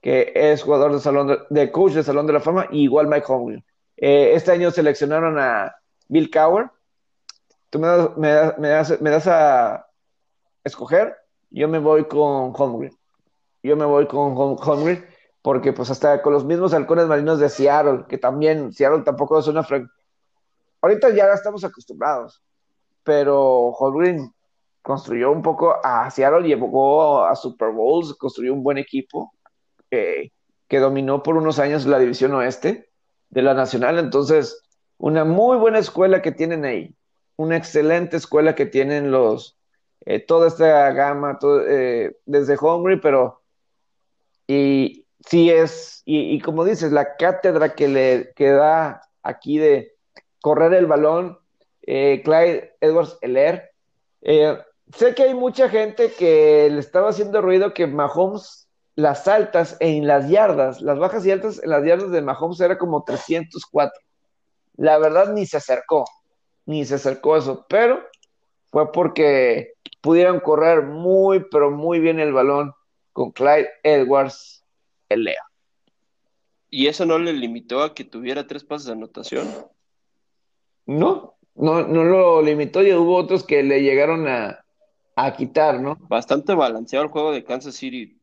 [0.00, 3.64] que es jugador de salón de, coach de Salón de la Fama, igual Mike Holmgren.
[3.96, 5.74] Eh, este año seleccionaron a
[6.08, 6.70] Bill Cower.
[7.70, 9.86] Tú me das, me das, a
[10.64, 11.16] escoger,
[11.50, 12.96] yo me voy con Holmgren.
[13.62, 15.06] Yo me voy con Holmgren
[15.40, 19.46] porque pues hasta con los mismos halcones marinos de Seattle, que también Seattle tampoco es
[19.46, 19.66] una
[20.80, 22.42] Ahorita ya estamos acostumbrados,
[23.04, 24.32] pero Holmgren
[24.82, 29.32] construyó un poco a Seattle, llevó a Super Bowls, construyó un buen equipo
[29.88, 32.88] que dominó por unos años la división oeste
[33.28, 33.98] de la nacional.
[33.98, 34.62] Entonces,
[34.98, 36.94] una muy buena escuela que tienen ahí,
[37.36, 39.58] una excelente escuela que tienen los,
[40.04, 43.42] eh, toda esta gama, eh, desde Hungry, pero
[44.46, 49.94] y sí es, y, como dices, la cátedra que le que da aquí de
[50.40, 51.38] correr el balón,
[51.82, 53.70] eh, Clyde Edwards Heller,
[54.96, 60.06] sé que hay mucha gente que le estaba haciendo ruido que Mahomes, las altas en
[60.06, 63.92] las yardas, las bajas y altas en las yardas de Mahomes era como 304.
[64.76, 66.04] La verdad ni se acercó,
[66.66, 68.02] ni se acercó eso, pero
[68.70, 72.72] fue porque pudieron correr muy, pero muy bien el balón
[73.12, 74.64] con Clyde Edwards,
[75.08, 75.42] el Leo.
[76.70, 79.46] ¿Y eso no le limitó a que tuviera tres pases de anotación?
[80.86, 84.62] No, no, no lo limitó y hubo otros que le llegaron a,
[85.16, 85.96] a quitar, ¿no?
[86.08, 88.18] Bastante balanceado el juego de Kansas City.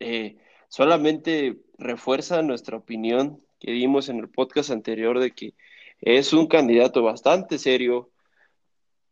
[0.00, 5.54] Eh, solamente refuerza nuestra opinión que dimos en el podcast anterior de que
[6.00, 8.10] es un candidato bastante serio,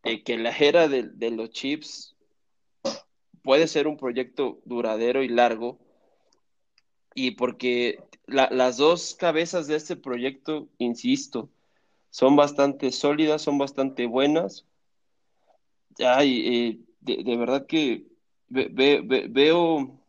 [0.03, 2.15] de que la era de, los chips
[3.43, 5.79] puede ser un proyecto duradero y largo,
[7.13, 11.49] y porque las dos cabezas de este proyecto, insisto,
[12.09, 14.65] son bastante sólidas, son bastante buenas.
[15.99, 18.05] Ay, de, de, verdad que
[18.49, 19.99] veo,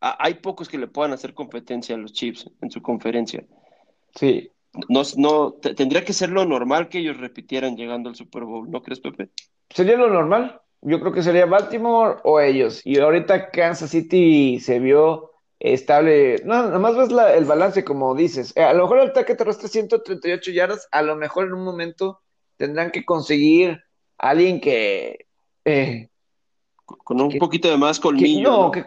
[0.00, 3.44] hay pocos que le puedan hacer competencia a los Chips en su conferencia.
[4.14, 4.50] Sí.
[4.88, 8.82] No, no, tendría que ser lo normal que ellos repitieran llegando al Super Bowl, ¿no
[8.82, 9.30] crees, Pepe?
[9.70, 10.60] Sería lo normal.
[10.82, 12.82] Yo creo que sería Baltimore o ellos.
[12.84, 16.42] Y ahorita Kansas City se vio estable.
[16.44, 18.52] No, nada más ves el balance, como dices.
[18.56, 22.20] Eh, a lo mejor el ataque terrestre 138 yardas, a lo mejor en un momento
[22.56, 23.82] tendrán que conseguir
[24.18, 25.26] a alguien que
[25.64, 26.08] eh,
[26.86, 28.50] con un poquito de más colmillo.
[28.50, 28.84] no, Que,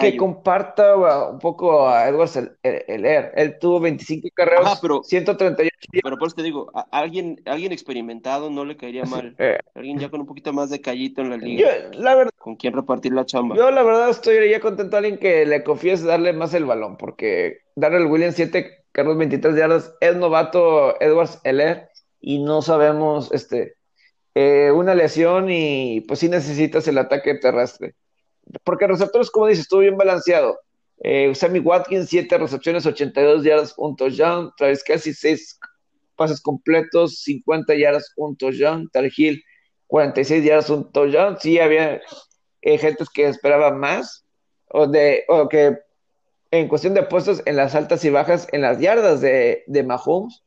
[0.00, 5.70] que, comparta un poco a Edwards el, el, Él tuvo 25 carreras, pero, 138.
[6.02, 9.34] Pero por eso te digo, a alguien, alguien experimentado no le caería mal.
[9.38, 9.58] Eh.
[9.74, 11.68] alguien ya con un poquito más de callito en la liga.
[11.92, 13.56] la verdad, con quién repartir la chamba.
[13.56, 16.96] Yo la verdad estoy ya contento a alguien que le confíes darle más el balón,
[16.96, 21.88] porque darle al Williams 7 carros 23 yardas es novato Edwards Heller
[22.20, 23.76] y no sabemos este
[24.34, 27.94] eh, una lesión y pues sí necesitas el ataque terrestre.
[28.64, 30.58] Porque receptores, como dices, estuvo bien balanceado.
[31.02, 34.52] Eh, Sammy Watkins, 7 recepciones, 82 yardas, un touchdown.
[34.56, 35.58] Travis Kelsey, 6
[36.16, 38.88] pases completos, 50 yardas, un touchdown.
[39.16, 39.42] Hill,
[39.86, 41.38] 46 yardas, un touchdown.
[41.40, 42.00] Sí, había
[42.62, 44.24] eh, gente que esperaba más,
[44.68, 45.78] o, de, o que
[46.50, 50.43] en cuestión de puestos en las altas y bajas, en las yardas de, de Mahomes,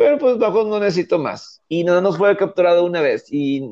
[0.00, 3.70] pero pues Mahomes no necesito más y no nos fue capturado una vez y,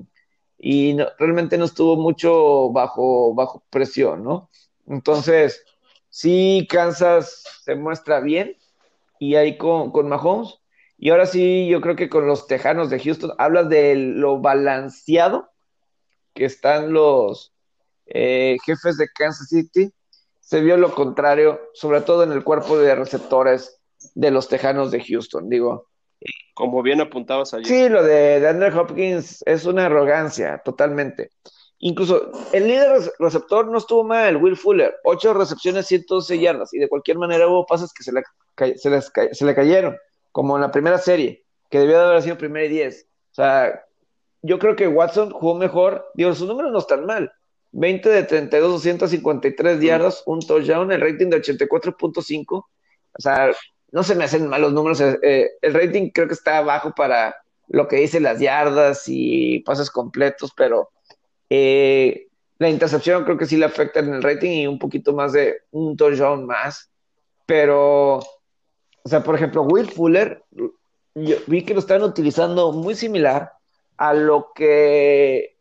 [0.59, 4.51] y realmente no estuvo mucho bajo, bajo presión, ¿no?
[4.87, 5.65] Entonces,
[6.11, 8.59] sí, Kansas se muestra bien
[9.19, 10.61] y ahí con, con Mahomes.
[10.99, 15.49] Y ahora sí, yo creo que con los Tejanos de Houston, hablas de lo balanceado
[16.35, 17.55] que están los
[18.05, 19.95] eh, jefes de Kansas City.
[20.41, 23.81] Se vio lo contrario, sobre todo en el cuerpo de receptores
[24.15, 25.49] de los Tejanos de Houston.
[25.49, 25.89] Digo,
[26.55, 27.67] como bien apuntabas ayer.
[27.67, 31.31] Sí, lo de, Andrew Hopkins es una arrogancia, totalmente.
[31.79, 36.89] Incluso el líder receptor no estuvo mal, Will Fuller, ocho recepciones, 112 yardas, y de
[36.89, 38.23] cualquier manera hubo pases que se le,
[38.77, 39.97] se, le cayeron,
[40.33, 43.07] como en la primera serie, que debió de haber sido primera y diez.
[43.31, 43.85] O sea,
[44.43, 47.31] yo creo que Watson jugó mejor, digo, sus números no están mal.
[47.71, 52.47] 20 de 32, 253 yardas, un touchdown, el rating de 84.5.
[52.51, 52.67] O
[53.19, 53.53] sea,
[53.93, 55.01] no se me hacen malos números.
[55.01, 57.37] Eh, eh, el rating creo que está bajo para
[57.69, 60.91] lo que dice las yardas y pases completos, pero
[61.51, 65.33] eh, la intercepción creo que sí le afecta en el rating y un poquito más
[65.33, 66.91] de un touchdown más.
[67.47, 70.43] Pero, o sea, por ejemplo, Will Fuller,
[71.15, 73.53] yo vi que lo están utilizando muy similar
[73.97, 75.57] a lo que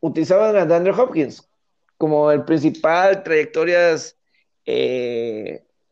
[0.00, 1.48] utilizaban a Andrew Hopkins
[1.98, 4.16] como el principal trayectorias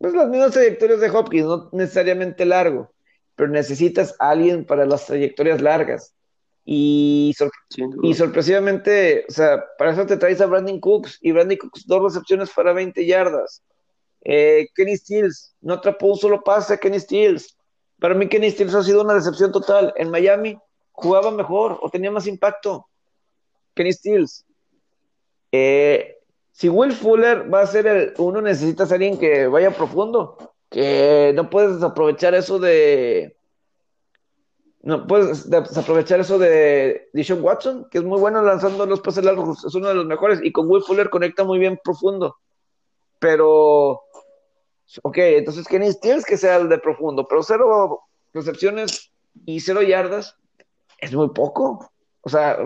[0.05, 2.93] pues las mismas trayectorias de Hopkins, no necesariamente largo,
[3.35, 6.15] pero necesitas a alguien para las trayectorias largas.
[6.63, 7.35] Y,
[8.03, 12.03] y sorpresivamente, o sea, para eso te traes a Brandon Cooks y Brandon Cooks dos
[12.03, 13.63] recepciones para 20 yardas.
[14.21, 17.57] Eh, Kenny Stills, no atrapó un solo pase Kenny Stills.
[17.99, 19.95] Para mí Kenny Stills ha sido una decepción total.
[19.97, 20.59] En Miami
[20.93, 22.91] jugaba mejor o tenía más impacto.
[23.73, 24.45] Kenny Stills.
[25.51, 26.19] Eh,
[26.55, 30.39] si Will Fuller va a ser el uno, necesitas a alguien que vaya profundo,
[30.71, 33.37] que no puedes desaprovechar eso de
[34.83, 39.65] no puedes desaprovechar eso de Dishon Watson, que es muy bueno lanzando los pases largos,
[39.65, 42.37] es uno de los mejores, y con Will Fuller conecta muy bien profundo.
[43.19, 44.03] Pero,
[45.03, 48.01] ok, entonces Kenny tienes que ser el de profundo, pero cero
[48.33, 49.11] recepciones
[49.45, 50.37] y cero yardas
[50.99, 51.91] es muy poco.
[52.21, 52.59] O sea,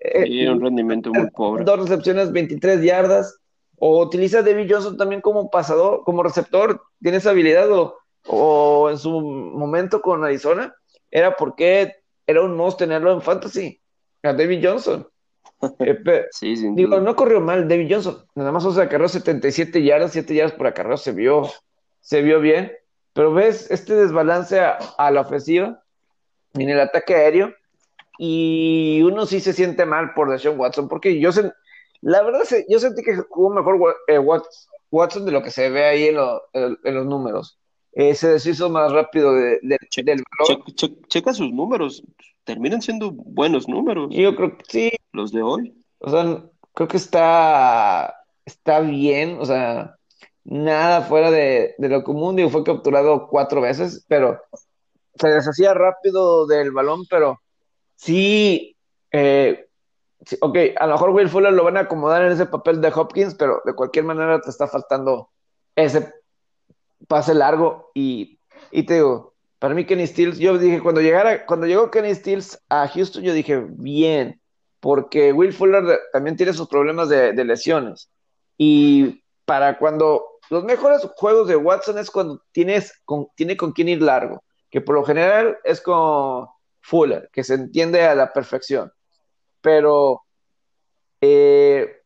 [0.00, 1.64] y un rendimiento muy pobre.
[1.64, 3.38] Dos recepciones, 23 yardas.
[3.80, 6.82] O utiliza a David Johnson también como pasador, como receptor.
[7.00, 7.68] Tiene esa habilidad.
[8.26, 10.74] O, en su momento con Arizona,
[11.10, 11.94] era porque
[12.26, 13.80] era un must tenerlo en fantasy.
[14.22, 15.06] A David Johnson.
[15.80, 18.24] Eh, sí, digo, no corrió mal David Johnson.
[18.36, 20.96] Nada más o sea, acarreó 77 yardas, 7 yardas por acarreo.
[20.96, 21.48] Se vio,
[21.98, 22.70] se vio bien.
[23.12, 25.82] Pero ves este desbalance a, a la ofensiva
[26.54, 27.52] en el ataque aéreo
[28.18, 31.30] y uno sí se siente mal por Deshaun Watson, porque yo
[32.00, 36.08] la verdad yo sentí que jugó mejor eh, Watson de lo que se ve ahí
[36.08, 37.58] en, los números.
[37.92, 40.64] Eh, se deshizo más rápido de, del balón.
[41.08, 42.04] checa sus números,
[42.44, 44.08] terminan siendo buenos números.
[44.10, 44.90] Yo creo que sí.
[45.12, 45.74] Los de hoy.
[45.98, 49.96] O sea, creo que está, está bien, o sea,
[50.44, 52.36] nada fuera de, lo común.
[52.36, 54.40] Digo, fue capturado cuatro veces, pero
[55.14, 57.40] se deshacía rápido del balón, pero
[57.98, 58.76] sí,
[59.12, 59.68] eh,
[60.40, 63.34] ok, a lo mejor Will Fuller lo van a acomodar en ese papel de Hopkins,
[63.34, 65.30] pero de cualquier manera te está faltando
[65.76, 66.12] ese
[67.06, 68.38] pase largo y,
[68.70, 72.62] y te digo, para mí Kenny Stills, yo dije, cuando llegara, cuando llegó Kenny Stills
[72.68, 74.40] a Houston, yo dije, bien,
[74.80, 78.10] porque Will Fuller también tiene sus problemas de, lesiones.
[78.56, 83.88] Y para cuando los mejores juegos de Watson es cuando tienes con, tiene con quién
[83.88, 86.46] ir largo, que por lo general es con
[86.88, 88.92] Fuller, que se entiende a la perfección
[89.60, 90.24] pero
[91.20, 92.02] eh,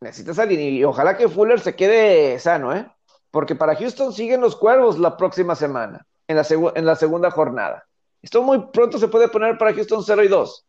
[0.00, 2.90] necesitas alguien y ojalá que Fuller se quede sano, ¿eh?
[3.30, 7.86] Porque para Houston siguen los cuervos la próxima semana, en la, segunda jornada.
[8.22, 10.66] Esto muy pronto se puede poner para Houston 0 y 2.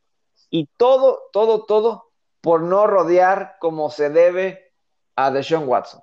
[0.52, 4.74] Y todo, todo, todo por no rodear como se debe
[5.16, 6.02] a Deshaun Watson.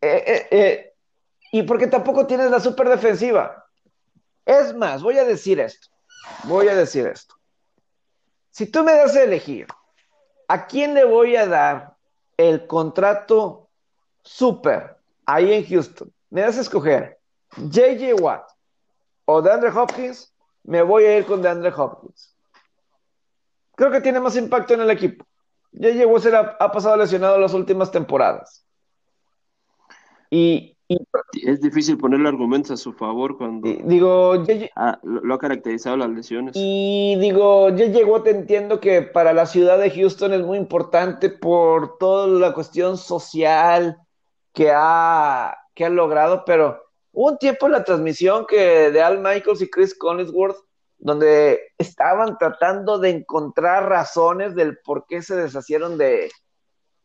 [0.00, 0.94] Eh, eh,
[1.52, 3.66] y porque tampoco tienes la super defensiva.
[4.46, 5.88] Es más, voy a decir esto.
[6.44, 7.34] Voy a decir esto.
[8.50, 9.66] Si tú me das a elegir,
[10.48, 11.96] ¿a quién le voy a dar
[12.36, 13.68] el contrato
[14.22, 16.12] súper ahí en Houston?
[16.30, 17.18] Me das a escoger
[17.56, 18.50] JJ Watt
[19.24, 20.32] o DeAndre Hopkins,
[20.64, 22.34] me voy a ir con DeAndre Hopkins.
[23.76, 25.24] Creo que tiene más impacto en el equipo.
[25.72, 28.64] JJ Watt ha pasado lesionado las últimas temporadas.
[30.30, 30.76] Y,
[31.42, 34.34] es difícil ponerle argumentos a su favor cuando digo,
[34.74, 36.52] ah, lo, ha caracterizado las lesiones.
[36.56, 41.30] Y digo, ya llegó, te entiendo que para la ciudad de Houston es muy importante
[41.30, 43.98] por toda la cuestión social
[44.52, 49.18] que ha, que ha logrado, pero hubo un tiempo en la transmisión que de Al
[49.18, 50.58] Michaels y Chris Collinsworth,
[50.98, 56.30] donde estaban tratando de encontrar razones del por qué se deshacieron de,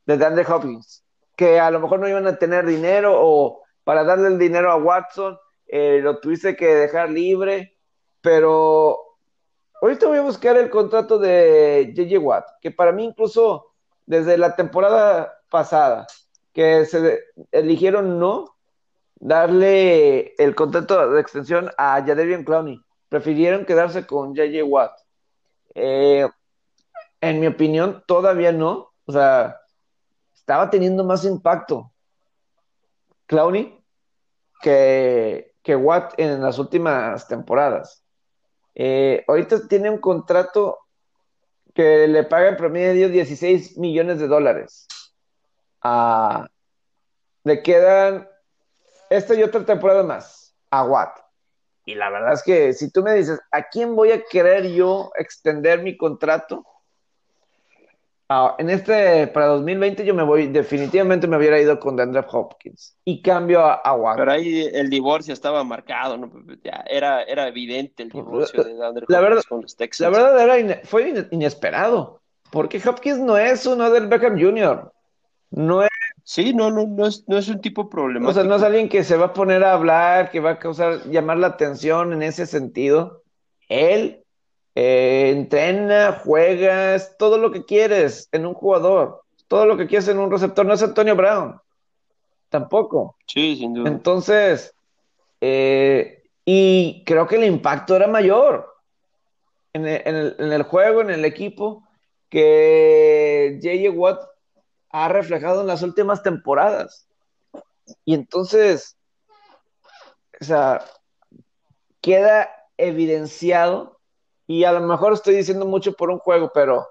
[0.05, 1.05] de DeAndre Hopkins,
[1.37, 4.75] que a lo mejor no iban a tener dinero o para darle el dinero a
[4.75, 7.77] Watson, eh, lo tuviste que dejar libre,
[8.19, 8.99] pero
[9.81, 13.67] ahorita voy a buscar el contrato de JJ Watt, que para mí incluso
[14.05, 16.07] desde la temporada pasada,
[16.51, 17.19] que se
[17.51, 18.57] eligieron no
[19.15, 24.97] darle el contrato de extensión a Jadavion Clowney, prefirieron quedarse con JJ Watt.
[25.75, 26.27] Eh,
[27.21, 29.59] en mi opinión, todavía no, o sea,
[30.33, 31.91] estaba teniendo más impacto
[33.25, 33.83] Clowney
[34.61, 38.03] que, que Watt en las últimas temporadas.
[38.73, 40.79] Eh, ahorita tiene un contrato
[41.73, 44.87] que le paga en promedio 16 millones de dólares.
[45.81, 46.47] Ah,
[47.43, 48.27] le quedan
[49.09, 51.19] esta y otra temporada más a Watt.
[51.85, 55.11] Y la verdad es que si tú me dices, ¿a quién voy a querer yo
[55.17, 56.65] extender mi contrato?
[58.27, 62.97] Ah, en este, para 2020 yo me voy, definitivamente me hubiera ido con DeAndre Hopkins
[63.05, 66.31] y cambio a, a Pero ahí el divorcio estaba marcado, ¿no?
[66.63, 70.11] Ya era, era evidente el divorcio de DeAndre la Hopkins con los Texans.
[70.11, 74.91] La verdad era fue inesperado, porque Hopkins no es uno del Beckham Jr.,
[75.51, 75.89] no es...
[76.23, 78.31] Sí, no, no, no es, no es un tipo problemático.
[78.31, 80.59] O sea, no es alguien que se va a poner a hablar, que va a
[80.59, 83.21] causar, llamar la atención en ese sentido.
[83.69, 84.24] Él
[84.75, 90.19] eh, entrena, juegas, todo lo que quieres en un jugador, todo lo que quieres en
[90.19, 90.65] un receptor.
[90.65, 91.59] No es Antonio Brown,
[92.49, 93.15] tampoco.
[93.25, 93.89] Sí, sin duda.
[93.89, 94.75] Entonces,
[95.39, 98.75] eh, y creo que el impacto era mayor
[99.73, 101.83] en el, juego, en el equipo,
[102.29, 103.91] que J.J.
[103.91, 104.21] Watt
[104.89, 107.09] ha reflejado en las últimas temporadas.
[108.05, 108.97] Y entonces,
[110.39, 110.85] o sea,
[111.99, 113.94] queda evidenciado
[114.47, 116.87] y a lo mejor estoy diciendo mucho por un juego, pero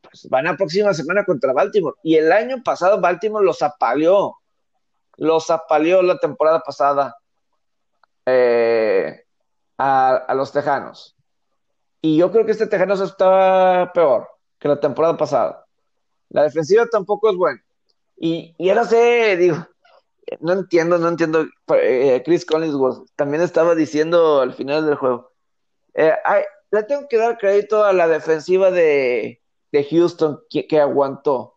[0.00, 1.96] pues, van a próxima semana contra Baltimore.
[2.02, 4.36] Y el año pasado Baltimore los apaleó.
[5.18, 7.16] Los apaleó la temporada pasada
[8.26, 9.24] eh,
[9.78, 11.14] a, los Tejanos.
[12.00, 14.28] Y yo creo que este Tejanos está peor
[14.58, 15.64] que la temporada pasada.
[16.30, 17.62] La defensiva tampoco es buena.
[18.16, 19.56] Y, y ahora sé, digo,
[20.40, 21.46] no entiendo, no entiendo.
[21.68, 25.35] Eh, Chris Collinsworth también estaba diciendo al final del juego
[25.96, 26.12] eh,
[26.70, 29.40] le tengo que dar crédito a la defensiva de,
[29.90, 31.56] Houston que, aguantó.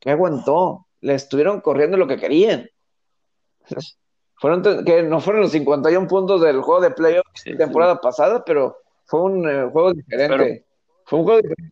[0.00, 0.86] Que aguantó.
[1.00, 2.68] Le estuvieron corriendo lo que querían.
[4.36, 8.76] Fueron, que no fueron los 51 puntos del juego de playoffs de temporada pasada, pero
[9.04, 10.64] fue un eh, juego diferente.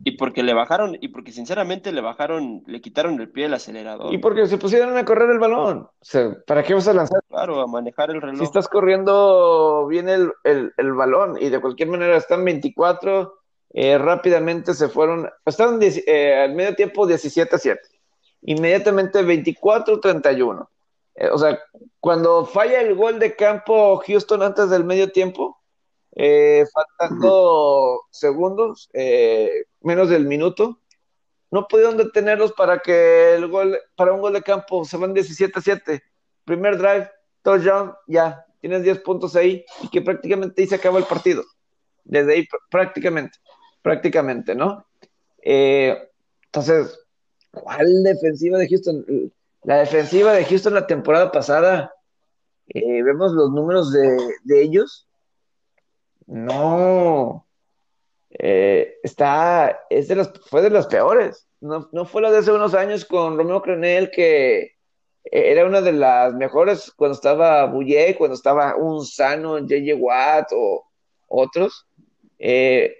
[0.03, 4.13] Y porque le bajaron, y porque sinceramente le bajaron, le quitaron el pie del acelerador.
[4.13, 5.79] Y porque se pusieron a correr el balón.
[5.79, 7.23] O sea, ¿para qué vas a lanzar?
[7.29, 8.37] Claro, a manejar el reloj.
[8.37, 13.33] Si estás corriendo bien el, el, balón y de cualquier manera están 24,
[13.73, 17.81] eh, rápidamente se fueron, estaban eh, al medio tiempo 17 a 7.
[18.43, 20.67] Inmediatamente 24-31.
[21.15, 21.59] Eh, o sea,
[21.99, 25.60] cuando falla el gol de campo Houston antes del medio tiempo,
[26.15, 30.79] eh, faltando segundos, eh, menos del minuto,
[31.49, 35.57] no pudieron detenerlos para que el gol, para un gol de campo se van 17
[35.57, 36.03] a 7.
[36.45, 37.09] Primer drive,
[37.41, 41.43] touchdown, ya, tienes 10 puntos ahí y que prácticamente ahí se acaba el partido.
[42.03, 43.37] Desde ahí prácticamente,
[43.81, 44.85] prácticamente, ¿no?
[45.43, 46.99] entonces,
[47.51, 49.31] ¿cuál defensiva de Houston?
[49.63, 51.93] La defensiva de Houston la temporada pasada,
[52.69, 55.07] eh, vemos los números de, ellos.
[56.31, 57.45] No,
[58.29, 61.45] eh, está, es de los, fue de los peores.
[61.59, 64.77] No, fue la de hace unos años con Romeo Crenel, que
[65.25, 69.95] era una de las mejores cuando estaba Bouye, cuando estaba un sano J.J.
[69.97, 70.85] Watt o
[71.27, 71.85] otros.
[72.39, 72.95] Eh,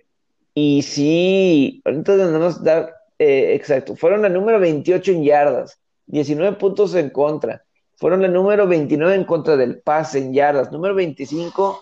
[0.53, 5.79] y sí, ahorita no nos da, exacto, fueron la número 28 en yardas.
[6.07, 7.63] 19 puntos en contra.
[7.95, 11.81] Fueron el número 29 en contra del pase en yardas, número 25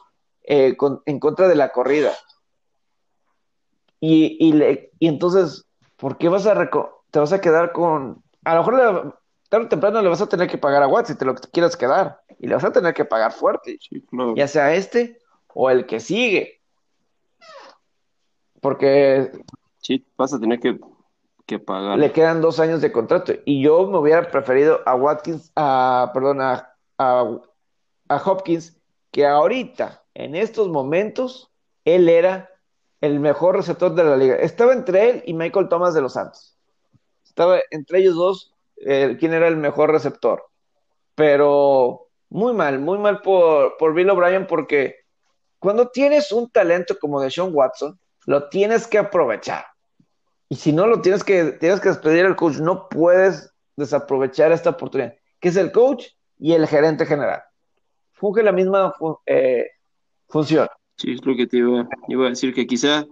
[0.50, 0.76] eh,
[1.06, 2.12] en contra de la corrida.
[4.00, 6.70] Y, y, entonces, ¿por qué vas a
[7.12, 8.24] te vas a quedar con...
[8.44, 9.20] A lo mejor
[9.50, 11.78] tarde o temprano le vas a tener que pagar a Watts si te lo quieres
[11.78, 12.22] quedar.
[12.40, 13.78] Y le vas a tener que pagar fuerte.
[14.36, 15.20] Ya sea este
[15.54, 16.62] o el que sigue.
[18.62, 19.32] Porque...
[19.78, 21.98] Sí, vas a tener que pagar.
[21.98, 23.34] Le quedan dos años de contrato.
[23.46, 26.76] Y yo me hubiera preferido a Watkins, a, perdón, a,
[28.26, 28.78] Hopkins,
[29.12, 31.50] que ahorita, en estos momentos,
[31.86, 32.50] él era
[33.00, 34.36] el mejor receptor de la liga.
[34.36, 36.58] Estaba entre él y Michael Thomas de los Santos.
[37.26, 38.54] Estaba entre ellos dos,
[38.86, 40.44] eh, quién era el mejor receptor.
[41.16, 44.98] Pero muy mal, muy mal por, por Bill O'Brien, porque
[45.58, 49.68] cuando tienes un talento como de Sean Watson, lo tienes que aprovechar.
[50.50, 54.72] Y si no lo tienes que, tienes que despedir al coach, no puedes desaprovechar esta
[54.72, 56.08] oportunidad, que es el coach
[56.38, 57.42] y el gerente general.
[58.12, 58.94] Funge la misma
[59.26, 59.68] eh,
[60.30, 60.68] función.
[60.96, 63.06] Sí, es lo que te iba, a decir, que quizá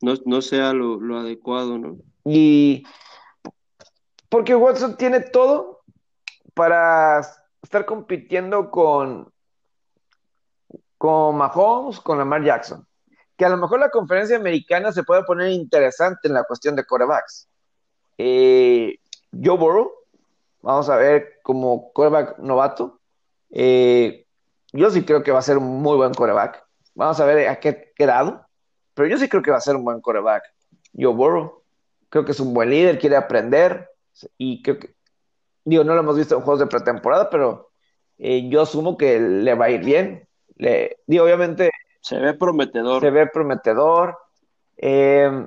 [0.00, 1.96] no, sea lo, adecuado, ¿no?
[2.24, 2.84] Y
[4.28, 5.82] porque Watson tiene todo
[6.54, 7.20] para
[7.62, 9.30] estar compitiendo con,
[10.98, 12.86] con Mahomes, con Lamar Jackson
[13.36, 16.84] que a lo mejor la conferencia americana se puede poner interesante en la cuestión de
[16.84, 17.48] corebacks.
[18.18, 18.98] Eh,
[19.32, 19.90] Joe Burrow,
[20.60, 23.00] vamos a ver como coreback novato.
[23.50, 24.26] Eh,
[24.72, 26.64] yo sí creo que va a ser un muy buen coreback.
[26.94, 28.46] Vamos a ver a qué grado,
[28.94, 30.42] pero yo sí creo que va a ser un buen coreback.
[30.94, 31.62] Joe Burrow,
[32.08, 33.88] creo que es un buen líder, quiere aprender
[34.36, 34.94] y creo que,
[35.64, 37.70] digo, no lo hemos visto en juegos de pretemporada, pero
[38.18, 40.28] eh, yo asumo que le va a ir bien.
[40.56, 41.70] Le, digo, obviamente
[42.00, 43.02] se ve prometedor.
[43.02, 44.18] Se ve prometedor.
[44.76, 45.46] Eh,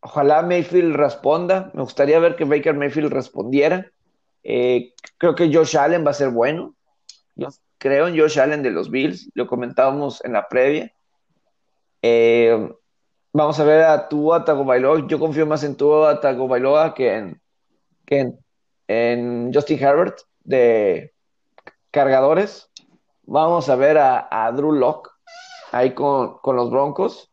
[0.00, 1.70] ojalá Mayfield responda.
[1.74, 3.90] Me gustaría ver que Baker Mayfield respondiera.
[4.42, 6.74] Eh, creo que Josh Allen va a ser bueno.
[7.34, 7.48] Yo
[7.78, 9.30] creo en Josh Allen de los Bills.
[9.34, 10.92] Lo comentábamos en la previa.
[12.02, 12.72] Eh,
[13.32, 15.06] vamos a ver a Tua Tagovailoa.
[15.06, 17.40] Yo confío más en Tua Tagovailoa que en,
[18.04, 18.32] que
[18.88, 21.12] en, Justin Herbert de
[21.90, 22.70] cargadores.
[23.24, 25.10] Vamos a ver a, Drew Locke
[25.72, 27.30] ahí con, los Broncos.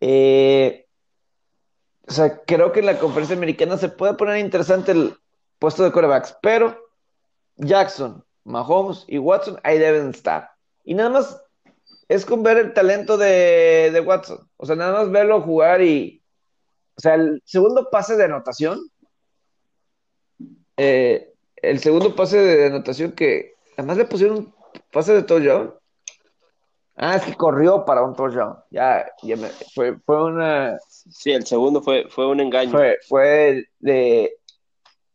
[0.00, 0.86] Eh,
[2.08, 5.16] o sea, creo que en la conferencia americana se puede poner interesante el
[5.58, 6.76] puesto de corebacks, pero
[7.56, 10.50] Jackson, Mahomes y Watson ahí deben estar.
[10.84, 11.42] Y nada más
[12.08, 14.48] es con ver el talento de, Watson.
[14.56, 16.22] O sea, nada más verlo jugar y.
[16.96, 18.80] O sea, el segundo pase de anotación.
[20.76, 24.54] Eh, el segundo pase de anotación que además le pusieron un
[24.92, 25.74] pase de touchdown.
[26.94, 28.56] Ah, es que corrió para un touchdown.
[28.70, 29.36] Ya, ya
[29.74, 30.78] fue, fue una.
[30.88, 32.70] Sí, el segundo fue, fue un engaño.
[32.70, 34.32] Fue, fue de,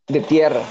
[0.08, 0.62] de tierra.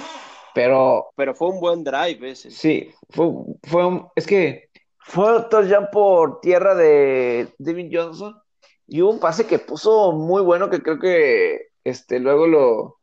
[0.55, 1.11] Pero.
[1.17, 2.51] Pero fue un buen drive ese.
[2.51, 3.27] Sí, fue,
[3.65, 4.09] fue un.
[4.17, 8.41] Es que fue un touchdown por tierra de David Johnson.
[8.87, 12.99] Y hubo un pase que puso muy bueno que creo que este, luego lo.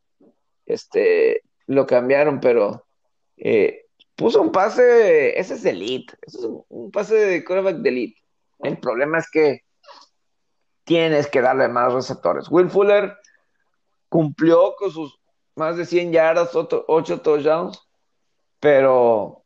[0.66, 2.86] Este, lo cambiaron, pero.
[3.36, 3.86] Eh,
[4.18, 8.20] puso un pase, ese es elite, ese es un, pase de quarterback de elite.
[8.58, 9.62] El problema es que
[10.82, 12.50] tienes que darle más receptores.
[12.50, 13.16] Will Fuller
[14.08, 15.20] cumplió con sus
[15.58, 17.78] más de 100 yardas, 8 touchdowns,
[18.60, 19.44] pero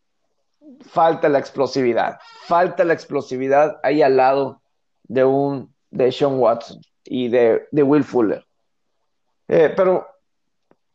[0.89, 4.63] falta la explosividad, falta la explosividad ahí al lado
[5.05, 6.81] de un de Sean Watson.
[7.05, 8.47] y de, Will Fuller.
[9.49, 10.07] Eh, pero,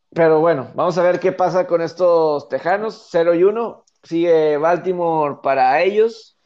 [0.10, 3.10] pero bueno, vamos a ver qué pasa con estos Tejanos.
[3.12, 3.84] 0 y 1.
[4.04, 6.38] Sigue Baltimore para ellos.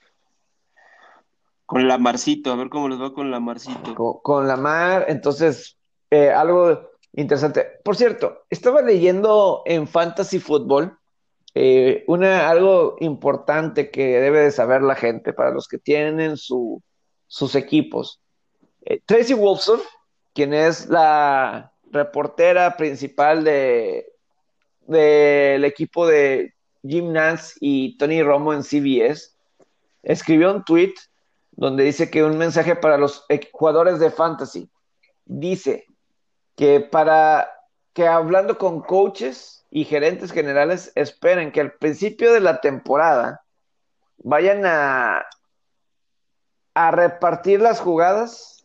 [1.66, 4.20] Con la Marcito, a ver cómo les va con la Marcito.
[4.22, 5.78] Con, la Mar, entonces,
[6.10, 7.68] eh, algo interesante.
[7.84, 10.98] Por cierto, estaba leyendo en Fantasy Football
[11.54, 17.56] eh, una, algo importante que debe de saber la gente para los que tienen sus
[17.56, 18.22] equipos.
[18.86, 19.82] Eh, Tracy Wolfson,
[20.34, 24.08] quien es la reportera principal de
[24.88, 26.54] del equipo de
[26.84, 29.32] Jim Nance y Tony Romo en CBS,
[30.04, 30.94] escribió un tweet
[31.52, 34.70] donde dice que un mensaje para los jugadores de fantasy
[35.26, 35.86] dice
[36.62, 37.50] que para
[37.92, 43.44] que hablando con coaches y gerentes generales esperen que al principio de la temporada
[44.20, 45.26] vayan a,
[46.76, 48.64] a repartir las jugadas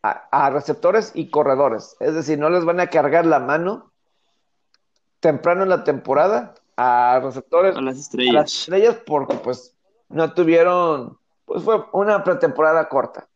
[0.00, 1.96] a, receptores y corredores.
[1.98, 3.90] Es decir, no les van a cargar la mano
[5.18, 7.76] temprano en la temporada a receptores.
[7.76, 8.30] A las estrellas.
[8.30, 9.76] A las estrellas porque pues
[10.08, 13.27] no tuvieron, pues fue una pretemporada corta.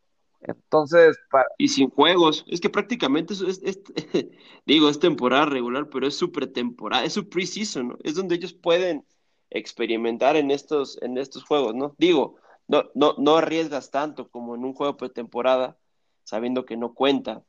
[0.42, 1.16] Entonces,
[1.56, 3.80] y sin juegos, es que prácticamente es, es,
[4.66, 7.98] digo, es temporada regular, pero es su pretemporada, es su preseason, ¿no?
[8.02, 9.06] Es donde ellos pueden
[9.50, 11.94] experimentar en estos, en estos juegos, ¿no?
[11.98, 12.36] Digo,
[12.66, 15.78] no, no, no arriesgas tanto como en un juego pretemporada,
[16.24, 17.44] sabiendo que no cuenta,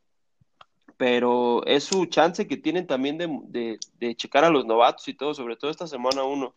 [0.97, 5.33] pero es su chance que tienen también de, de checar a los novatos y todo,
[5.33, 6.55] sobre todo esta semana uno.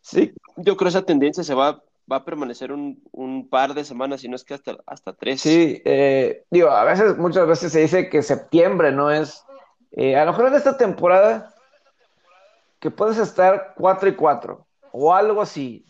[0.00, 3.84] Sí, yo creo que esa tendencia se va va a permanecer un, un, par de
[3.84, 5.40] semanas, si no es que hasta, hasta tres.
[5.40, 9.44] Sí, eh, digo, a veces, muchas veces se dice que septiembre no es.
[9.92, 11.54] Eh, a lo mejor en esta temporada,
[12.78, 15.86] que puedes estar 4 y 4 o algo así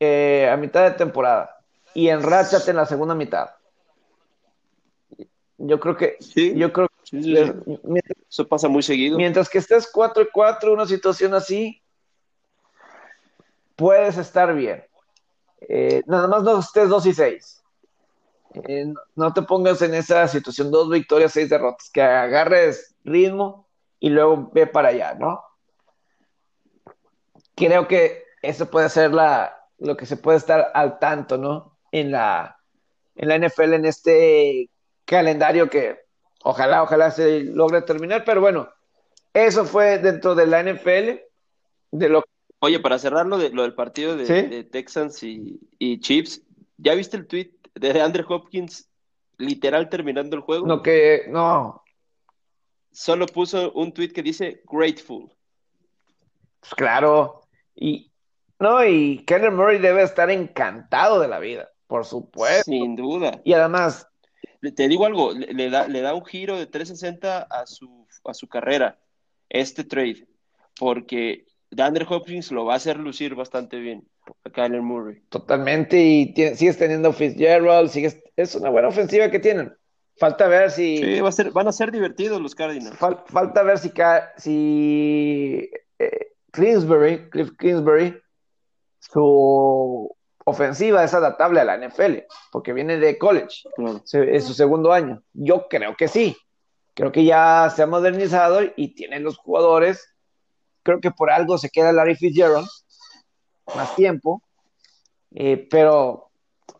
[0.00, 1.58] eh, a mitad de temporada
[1.94, 3.50] y enráchate en la segunda mitad.
[5.58, 6.16] Yo creo que.
[6.20, 6.88] Sí, yo creo
[8.28, 9.18] Eso pasa muy seguido.
[9.18, 11.82] Mientras que estés 4 y 4, una situación así,
[13.76, 14.84] puedes estar bien.
[15.60, 17.62] Eh, nada más no estés 2 y 6.
[18.54, 23.68] Eh, no te pongas en esa situación, dos victorias, seis derrotas, que agarres ritmo
[24.00, 25.42] y luego ve para allá, ¿no?
[27.54, 31.78] Creo que eso puede ser la, lo que se puede estar al tanto, ¿no?
[31.92, 32.58] En la,
[33.14, 34.70] en la NFL, en este
[35.04, 36.00] calendario que
[36.42, 38.68] ojalá, ojalá se logre terminar, pero bueno,
[39.32, 41.20] eso fue dentro de la NFL,
[41.92, 42.24] de lo
[42.60, 46.42] Oye, para cerrar lo, de, lo del partido de, Texans y, Chiefs,
[46.76, 48.90] ¿ya viste el tweet de Andrew Hopkins
[49.38, 50.66] literal terminando el juego?
[50.66, 51.82] No, que no.
[52.92, 55.32] Solo puso un tweet que dice grateful.
[56.60, 57.40] Pues claro.
[57.74, 58.12] Y
[58.58, 62.70] no, y Keller Murray debe estar encantado de la vida, por supuesto.
[62.70, 63.40] Sin duda.
[63.42, 64.06] Y además.
[64.76, 68.46] Te digo algo, le, da, le da un giro de 360 a su, a su
[68.46, 68.98] carrera,
[69.48, 70.28] este trade,
[70.78, 74.06] porque DeAndre Hopkins lo va a hacer lucir bastante bien
[74.44, 75.22] a Kyler Murray.
[75.28, 79.72] Totalmente, y sigues teniendo Fitzgerald, sigues, es una buena ofensiva que tienen.
[80.16, 80.98] Falta ver si.
[80.98, 82.96] Sí, va a ser, van a ser divertidos los Cardinals.
[82.98, 83.92] falta ver si,
[84.36, 88.20] si eh, Cliff Kingsbury,
[88.98, 90.14] su
[90.44, 93.62] ofensiva es adaptable a la NFL, porque viene de college,
[94.12, 95.22] es su segundo año.
[95.32, 96.36] Yo creo que sí.
[96.94, 100.12] Creo que ya se ha modernizado y tienen los jugadores
[100.82, 102.66] creo que por algo se queda Larry Fitzgerald
[103.74, 104.42] más tiempo,
[105.32, 106.30] eh, pero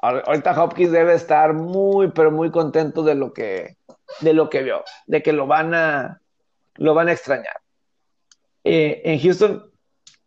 [0.01, 3.77] ahorita Hopkins debe estar muy, pero muy contento de lo que,
[4.21, 6.21] de lo que vio, de que lo van a,
[6.75, 7.61] lo van a extrañar.
[8.65, 9.71] Eh, en Houston,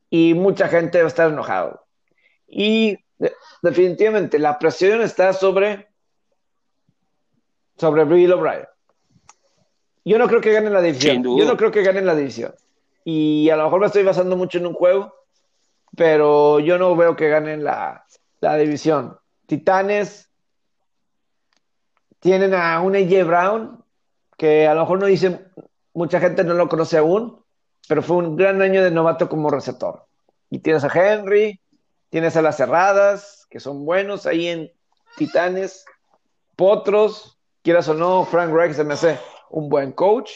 [0.09, 1.85] y mucha gente debe estar enojado.
[2.47, 2.97] Y
[3.61, 5.87] definitivamente la presión está sobre,
[7.77, 8.67] sobre Bill O'Brien.
[10.05, 11.23] Yo no creo que gane la división.
[11.23, 12.53] Yo no creo que gane la división
[13.03, 15.13] y a lo mejor me estoy basando mucho en un juego,
[15.95, 18.05] pero yo no veo que ganen la,
[18.41, 19.17] división.
[19.45, 20.29] Titanes
[22.19, 23.83] tienen a un AJ Brown,
[24.37, 25.45] que a lo mejor no dice,
[25.93, 27.43] mucha gente no lo conoce aún,
[27.87, 30.05] pero fue un gran año de novato como receptor.
[30.49, 31.59] Y tienes a Henry,
[32.09, 34.71] tienes a las cerradas, que son buenos ahí en
[35.17, 35.85] Titanes,
[36.55, 40.31] Potros, quieras o no, Frank Rex se me hace un buen coach.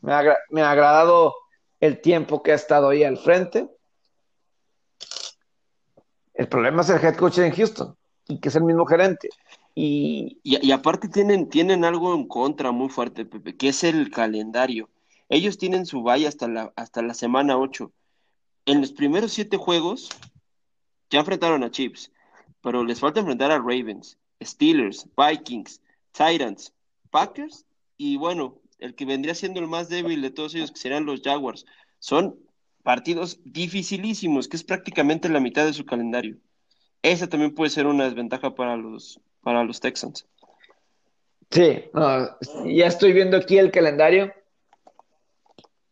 [0.00, 0.12] Me
[0.50, 1.34] me ha agradado
[1.80, 3.68] el tiempo que ha estado ahí al frente.
[6.34, 7.96] El problema es el head coach en Houston
[8.28, 9.28] y que es el mismo gerente.
[9.74, 14.90] Y, y, aparte tienen, tienen algo en contra muy fuerte, Pepe, que es el calendario.
[15.28, 17.90] Ellos tienen su valla hasta la, hasta la semana 8.
[18.66, 20.10] En los primeros siete juegos
[21.08, 22.10] ya enfrentaron a Chiefs,
[22.62, 25.80] pero les falta enfrentar a Ravens, Steelers, Vikings,
[26.12, 26.72] Titans,
[27.10, 27.64] Packers
[27.96, 31.22] y bueno, el que vendría siendo el más débil de todos ellos, que serían los
[31.22, 31.66] Jaguars.
[31.98, 32.38] Son
[32.82, 36.36] partidos dificilísimos, que es prácticamente la mitad de su calendario.
[37.02, 40.26] Esa también puede ser una desventaja para los, para los Texans.
[41.50, 41.84] Sí,
[42.66, 44.32] ya estoy viendo aquí el calendario.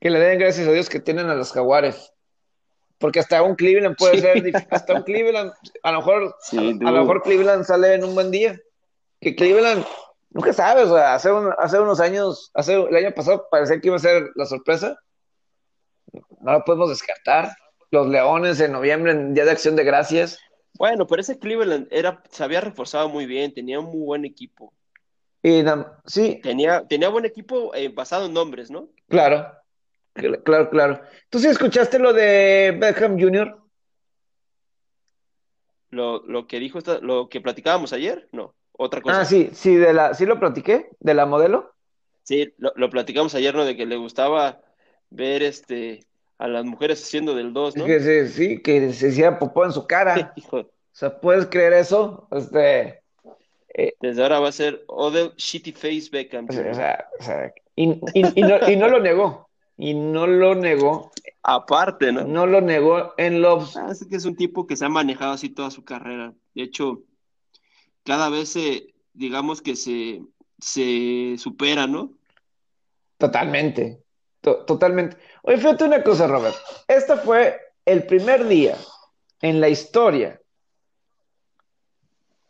[0.01, 2.13] Que le den gracias a Dios que tienen a los Jaguares.
[2.99, 7.23] Porque hasta un Cleveland puede ser, hasta un Cleveland, a lo mejor, a, lo mejor
[7.23, 8.59] Cleveland sale en un buen día.
[9.21, 9.85] Que Cleveland,
[10.31, 13.97] nunca sabes, o sea, hace, hace unos años, hace el año pasado parecía que iba
[13.97, 14.97] a ser la sorpresa.
[16.41, 17.51] No lo podemos descartar.
[17.91, 20.39] Los Leones en noviembre, en Día de Acción de Gracias.
[20.75, 24.73] Bueno, pero ese Cleveland era, se había reforzado muy bien, tenía un muy buen equipo.
[25.43, 25.65] Y,
[26.05, 26.41] sí.
[26.43, 28.91] Tenía, tenía buen equipo eh, basado en nombres, ¿no?
[29.09, 29.51] Claro,
[30.45, 31.01] claro, claro.
[31.31, 33.57] ¿Tú sí escuchaste lo de Beckham Jr.?
[35.91, 39.21] Lo, lo que dijo, lo que platicábamos ayer, no, otra cosa.
[39.21, 41.75] Ah, sí, sí, de la, sí lo platiqué, de la modelo.
[42.23, 43.65] Sí, lo, lo platicamos ayer, ¿no?
[43.65, 44.61] De que le gustaba
[45.11, 46.01] ver este
[46.39, 47.87] a las mujeres haciendo del 2, ¿no?
[47.87, 50.35] sí, sí, que se hiciera popó en su cara.
[50.91, 52.27] O sea, ¿puedes creer eso?
[52.33, 53.05] Este.
[53.73, 56.49] Eh, Desde ahora va a ser Odell Shitty Face Beckham.
[56.51, 59.49] O sea, o sea, y, y, no, y, no, lo negó.
[59.77, 61.13] Y no lo negó.
[61.45, 62.25] Aparte, ¿no?
[62.25, 63.77] No lo negó en Loves.
[63.77, 66.35] Ah, es que es un tipo que se ha manejado así toda su carrera.
[66.57, 67.05] De hecho,
[68.09, 70.23] cada vez se, digamos que se,
[70.59, 72.13] se supera, ¿no?
[73.19, 74.03] Totalmente
[74.41, 75.17] totalmente.
[75.43, 76.57] Oye, fíjate una cosa, Robert.
[76.87, 78.77] Este fue el primer día
[79.41, 80.41] en la historia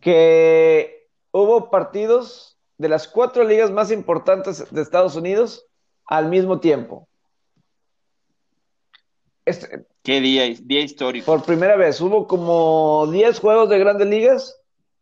[0.01, 5.67] que hubo partidos de las cuatro ligas más importantes de Estados Unidos
[6.05, 7.09] al mismo tiempo.
[9.45, 11.27] Este, Qué día, día histórico.
[11.27, 14.58] Por primera vez, hubo como 10 juegos de grandes ligas.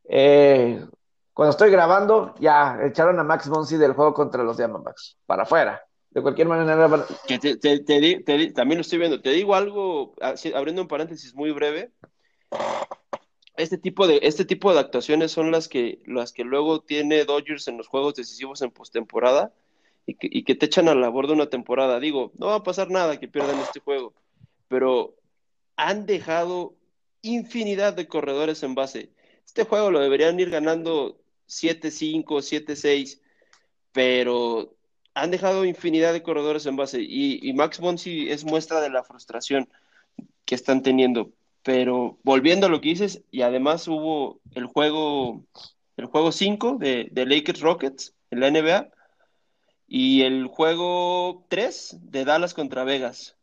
[0.09, 0.85] Eh,
[1.33, 5.83] cuando estoy grabando, ya echaron a Max Monsi del juego contra los Diamondbacks para afuera
[6.17, 7.07] de cualquier manera.
[7.27, 9.21] Que te, también lo estoy viendo.
[9.21, 10.15] Te digo algo,
[10.55, 11.93] abriendo un paréntesis muy breve.
[13.59, 17.69] Este tipo de, este tipo de actuaciones son las que, las que luego tiene Dodgers
[17.69, 19.53] en los juegos decisivos en postemporada
[20.07, 22.01] y que te echan a la borda una temporada.
[22.01, 24.15] Digo, no va a pasar nada que pierdan este juego,
[24.69, 25.17] pero
[25.77, 26.75] han dejado
[27.21, 29.11] infinidad de corredores en base.
[29.47, 31.19] Este juego lo deberían ir ganando
[31.49, 33.21] 7-5, 7-6,
[33.93, 34.75] pero
[35.15, 39.69] han dejado infinidad de corredores en base y, Max Monsi es muestra de la frustración
[40.45, 41.33] que están teniendo.
[41.63, 45.43] Pero volviendo a lo que dices, y además hubo el juego
[45.97, 48.91] el juego 5 de, de, Lakers Rockets en la NBA
[49.89, 53.37] y el juego 3 de Dallas contra Vegas.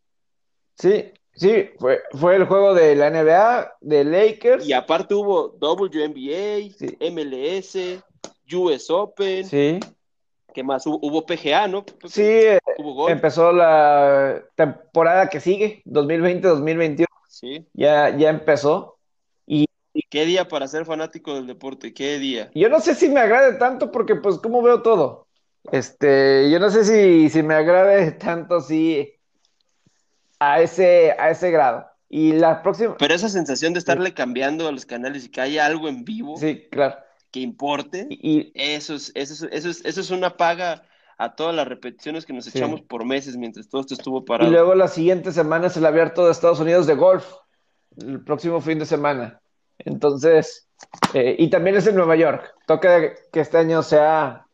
[0.78, 4.68] Sí, sí, fue, fue el juego de la NBA, de Lakers.
[4.68, 6.70] Y aparte hubo WNBA,
[7.12, 8.04] MLS,
[8.54, 9.46] US Open.
[9.46, 9.80] Sí.
[10.54, 10.86] ¿Qué más?
[10.86, 11.84] Hubo, PGA, ¿no?
[12.06, 12.60] Sí, eh,
[13.08, 17.06] empezó la temporada que sigue, 2020-2021.
[17.28, 17.66] Sí.
[17.74, 19.00] Ya, ya empezó.
[19.48, 19.66] Y,
[20.10, 21.94] ¿Qué día para ser fanático del deporte?
[21.94, 22.52] ¿Qué día?
[22.54, 25.28] Yo no sé si me agrade tanto porque, pues, ¿cómo veo todo?
[25.72, 29.12] Este, yo no sé si, si me agrade tanto, sí,
[30.52, 31.86] a ese, a ese grado.
[32.10, 32.96] Y la próxima.
[32.98, 36.38] Pero esa sensación de estarle cambiando a los canales y que haya algo en vivo.
[36.38, 36.96] Sí, claro
[37.34, 40.84] que importe, y, eso, es, eso, es, eso, es, una paga
[41.18, 44.48] a todas las repeticiones que nos echamos por meses mientras todo esto estuvo parado.
[44.48, 47.26] Y luego la siguiente semana es el abierto de Estados Unidos de golf,
[47.98, 49.42] el próximo fin de semana.
[49.80, 50.70] Entonces,
[51.16, 52.54] eh, y también es en Nueva York.
[52.68, 54.46] Toca que este año sea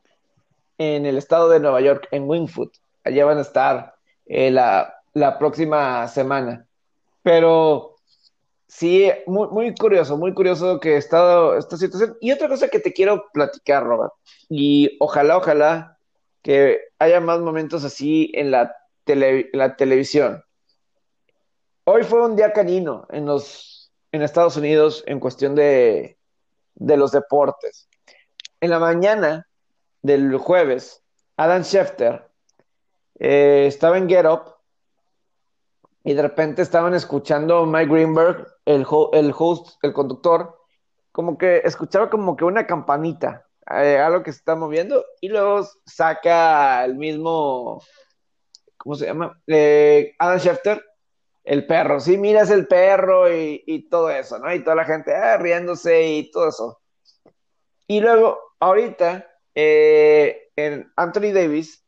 [0.77, 2.71] en el estado de Nueva York, en Wingfoot.
[3.03, 6.65] Allá van a estar eh, la, la próxima semana.
[7.21, 7.89] Pero
[8.69, 12.15] Sí, muy, muy curioso, muy curioso que está esta situación.
[12.21, 14.13] Y otra cosa que te quiero platicar, Robert,
[14.47, 15.97] y ojalá, ojalá
[16.43, 18.75] que haya más momentos así en la,
[19.53, 20.43] la televisión.
[21.83, 26.19] Hoy fue un día canino en, los, en Estados Unidos en cuestión de,
[26.75, 27.89] de los deportes.
[28.61, 29.47] En la mañana
[30.03, 31.01] del jueves,
[31.37, 32.29] Adam Schefter
[33.17, 34.58] eh, estaba en Get Up
[36.03, 40.57] y de repente estaban escuchando Mike Greenberg, el, el host, el conductor,
[41.11, 45.67] como que escuchaba como que una campanita, eh, algo que se está moviendo, y luego
[45.85, 47.83] saca el mismo,
[48.77, 49.41] ¿cómo se llama?
[49.47, 50.85] Eh, Adam Schefter,
[51.43, 54.53] el perro, sí, miras el perro y, todo eso, ¿no?
[54.53, 56.81] Y toda la gente ah, riéndose y todo eso.
[57.87, 61.83] Y luego, ahorita, eh, en Anthony Davis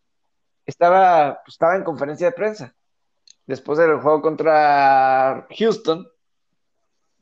[0.65, 2.75] estaba, pues, estaba en conferencia de prensa
[3.51, 6.07] después del juego contra Houston.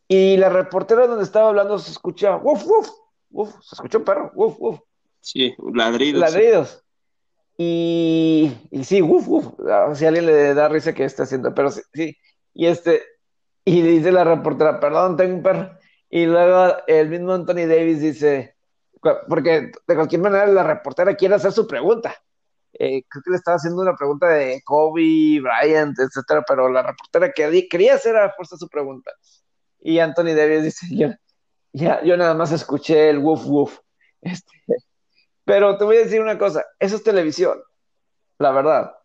[0.07, 2.89] Y la reportera donde estaba hablando se escuchaba, uf, uf,
[3.32, 4.80] uf, se escuchó un perro, uf, uf.
[5.21, 6.21] Sí, ladridos.
[6.21, 6.84] Ladridos.
[7.57, 9.45] Y, y sí, uff, uff,
[9.95, 12.17] si a alguien le da risa que está haciendo, pero sí, sí.
[12.53, 13.03] Y este,
[13.65, 15.71] y dice la reportera, perdón, tengo un perro.
[16.09, 18.55] Y luego el mismo Anthony Davis dice,
[19.27, 22.15] porque de cualquier manera la reportera quiere hacer su pregunta.
[22.82, 27.34] Eh, creo que le estaba haciendo una pregunta de Kobe, Bryant, etcétera, pero la reportera
[27.34, 29.11] quería hacer a fuerza su pregunta.
[29.82, 31.09] Y Anthony Davis dice, yo,
[31.73, 33.80] ya, yo nada más escuché el woof woof.
[34.21, 34.53] Este,
[35.43, 37.61] pero te voy a decir una cosa, eso es televisión,
[38.38, 38.95] la verdad.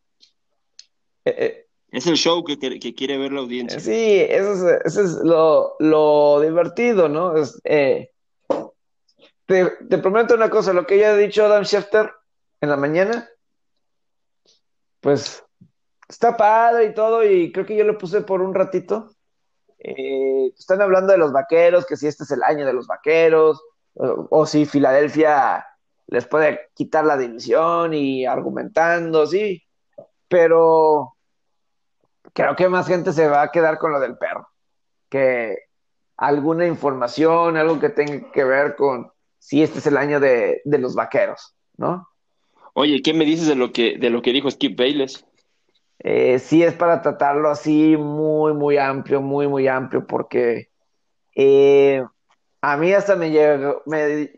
[1.24, 3.80] Eh, eh, es el show que, que, quiere ver la audiencia.
[3.80, 7.36] Sí, eso es, eso es lo, lo, divertido, ¿no?
[7.36, 8.12] Es, te,
[9.46, 12.12] te, prometo una cosa, lo que ya ha dicho Adam Schefter
[12.60, 13.28] en la mañana,
[15.04, 15.44] pues
[16.08, 19.10] está padre y todo, y creo que yo lo puse por un ratito.
[19.78, 23.62] Eh, están hablando de los vaqueros, que si este es el año de los vaqueros,
[23.96, 25.66] o, si Filadelfia
[26.06, 29.62] les puede quitar la división y argumentando, sí,
[30.26, 31.16] pero
[32.32, 34.48] creo que más gente se va a quedar con lo del perro,
[35.10, 35.58] que
[36.16, 40.78] alguna información, algo que tenga que ver con si este es el año de, de
[40.78, 42.08] los vaqueros, ¿no?
[42.74, 45.24] Oye, ¿qué me dices de lo que, de lo que dijo Skip Bayless?
[46.00, 50.70] Eh, sí es para tratarlo así muy, muy amplio, muy, muy amplio, porque
[51.36, 52.04] eh,
[52.60, 54.30] a mí hasta me, llegó, me,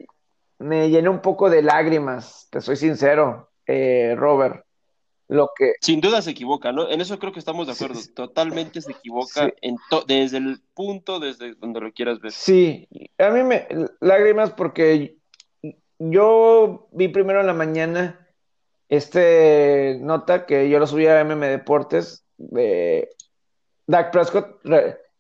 [0.59, 4.65] me llenó un poco de lágrimas, te soy sincero, eh, Robert.
[5.29, 5.73] Lo que...
[5.81, 6.89] Sin duda se equivoca, ¿no?
[6.89, 7.99] En eso creo que estamos de acuerdo.
[8.15, 9.77] Totalmente se equivoca en
[10.07, 12.31] desde el punto, desde donde lo quieras ver.
[12.31, 12.87] Sí,
[13.19, 13.67] a mí me
[13.99, 15.17] lágrimas porque
[15.99, 18.26] yo vi primero en la mañana
[18.89, 23.09] este nota que yo lo subí a MM Deportes de
[23.87, 24.61] Dak Prescott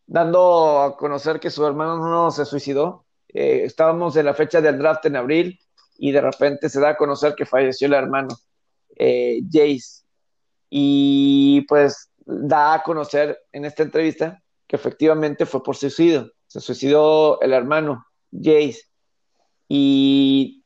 [0.06, 3.06] dando a conocer que su hermano no se suicidó.
[3.28, 5.58] Eh, estábamos en la fecha del draft en abril
[5.98, 8.36] y de repente se da a conocer que falleció el hermano,
[8.96, 10.04] eh, Jace.
[10.70, 16.30] Y pues da a conocer en esta entrevista que efectivamente fue por suicidio.
[16.46, 18.82] Se suicidó el hermano, Jace.
[19.68, 20.64] Y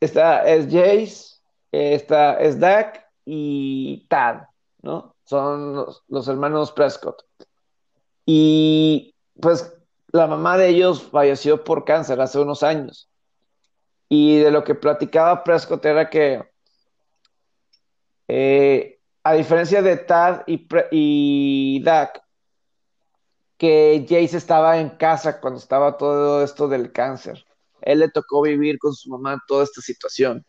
[0.00, 1.31] esta es Jace,
[1.72, 4.42] esta es Dak y Tad,
[4.82, 5.16] ¿no?
[5.24, 7.24] Son los, hermanos Prescott.
[8.26, 9.72] Y pues
[10.08, 13.08] la mamá de ellos falleció por cáncer hace unos años.
[14.08, 16.44] Y de lo que platicaba Prescott era que,
[18.28, 22.22] eh, a diferencia de Tad y, y Dak,
[23.56, 27.46] que Jace estaba en casa cuando estaba todo esto del cáncer.
[27.80, 30.44] Él le tocó vivir con su mamá toda esta situación.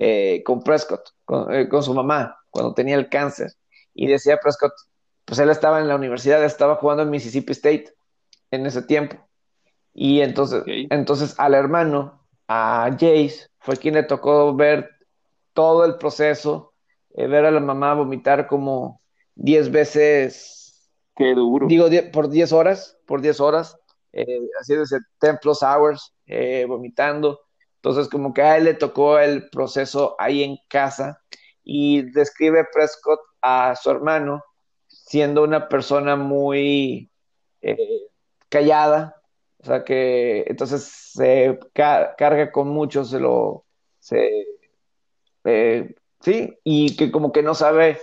[0.00, 1.10] Eh, con Prescott,
[1.50, 3.52] eh, con, su mamá, cuando tenía el cáncer.
[3.94, 4.72] Y decía Prescott,
[5.24, 7.92] pues él estaba en la universidad, estaba jugando en Mississippi State
[8.52, 9.16] en ese tiempo.
[9.92, 14.88] Y entonces, entonces al hermano, a Jace, fue quien le tocó ver
[15.52, 16.74] todo el proceso,
[17.16, 19.02] eh, ver a la mamá vomitar como
[19.34, 20.92] 10 veces.
[21.16, 21.66] Qué duro.
[21.66, 23.76] Digo, por 10 horas, por 10 horas,
[24.60, 26.14] haciendo ese 10 plus hours,
[26.68, 27.40] vomitando.
[27.78, 31.22] Entonces, como que a él le tocó el proceso ahí en casa
[31.62, 34.42] y describe Prescott a su hermano
[34.88, 37.10] siendo una persona muy
[37.62, 38.08] eh,
[38.48, 39.22] callada,
[39.58, 43.64] o sea que entonces se carga con mucho, se lo,
[44.00, 44.46] se,
[45.44, 47.98] eh, sí, y que como que no sabe,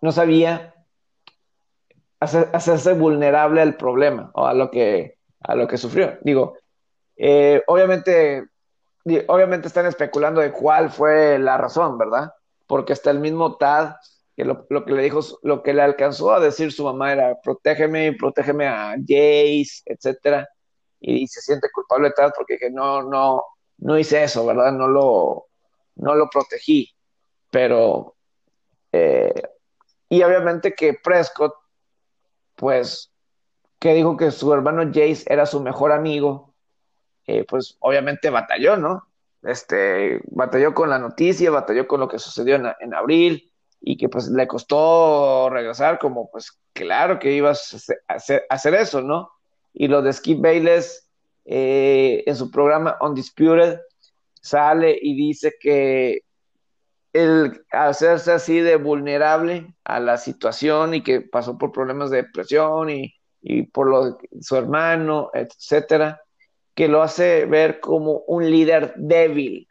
[0.00, 0.74] no sabía
[2.20, 6.18] hacerse vulnerable al problema o a lo que, a lo que sufrió.
[6.22, 6.54] Digo,
[7.16, 8.48] eh, obviamente
[9.28, 12.32] obviamente están especulando de cuál fue la razón, ¿verdad?
[12.66, 13.94] Porque hasta el mismo Tad,
[14.36, 18.12] que lo, que le dijo, lo que le alcanzó a decir su mamá era, protégeme,
[18.14, 20.48] protégeme a Jace, etcétera,
[21.00, 23.44] y se siente culpable Tad porque que no, no,
[23.78, 24.72] no hice eso, ¿verdad?
[24.72, 25.46] No lo,
[25.96, 26.90] no lo protegí,
[27.50, 28.16] pero,
[28.92, 29.42] eh,
[30.08, 31.54] y obviamente que Prescott,
[32.54, 33.12] pues,
[33.78, 36.47] que dijo que su hermano Jace era su mejor amigo,
[37.28, 39.06] eh, pues obviamente batalló, ¿no?
[39.42, 43.52] Este, batalló con la noticia, batalló con lo que sucedió en, abril
[43.82, 49.30] y que pues le costó regresar como pues claro que ibas a hacer, eso, ¿no?
[49.74, 51.06] Y lo de Skip Bayless
[51.44, 53.78] eh, en su programa Undisputed
[54.40, 56.22] sale y dice que
[57.12, 62.88] el hacerse así de vulnerable a la situación y que pasó por problemas de depresión
[62.88, 66.22] y, y por lo su hermano, etcétera,
[66.78, 69.66] que lo hace ver como un líder débil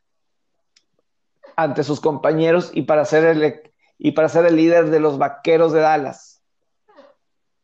[1.56, 3.62] ante sus compañeros y para ser el,
[3.98, 6.44] y para ser el líder de los vaqueros de Dallas.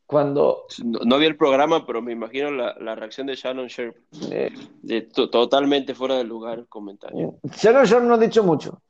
[0.06, 0.64] cuando...
[0.82, 3.98] No, vi el programa, pero me imagino la, reacción de Shannon Sharp.
[4.32, 7.36] Eh, de, totalmente fuera de lugar el comentario.
[7.44, 8.82] Shannon Sharp no ha dicho mucho.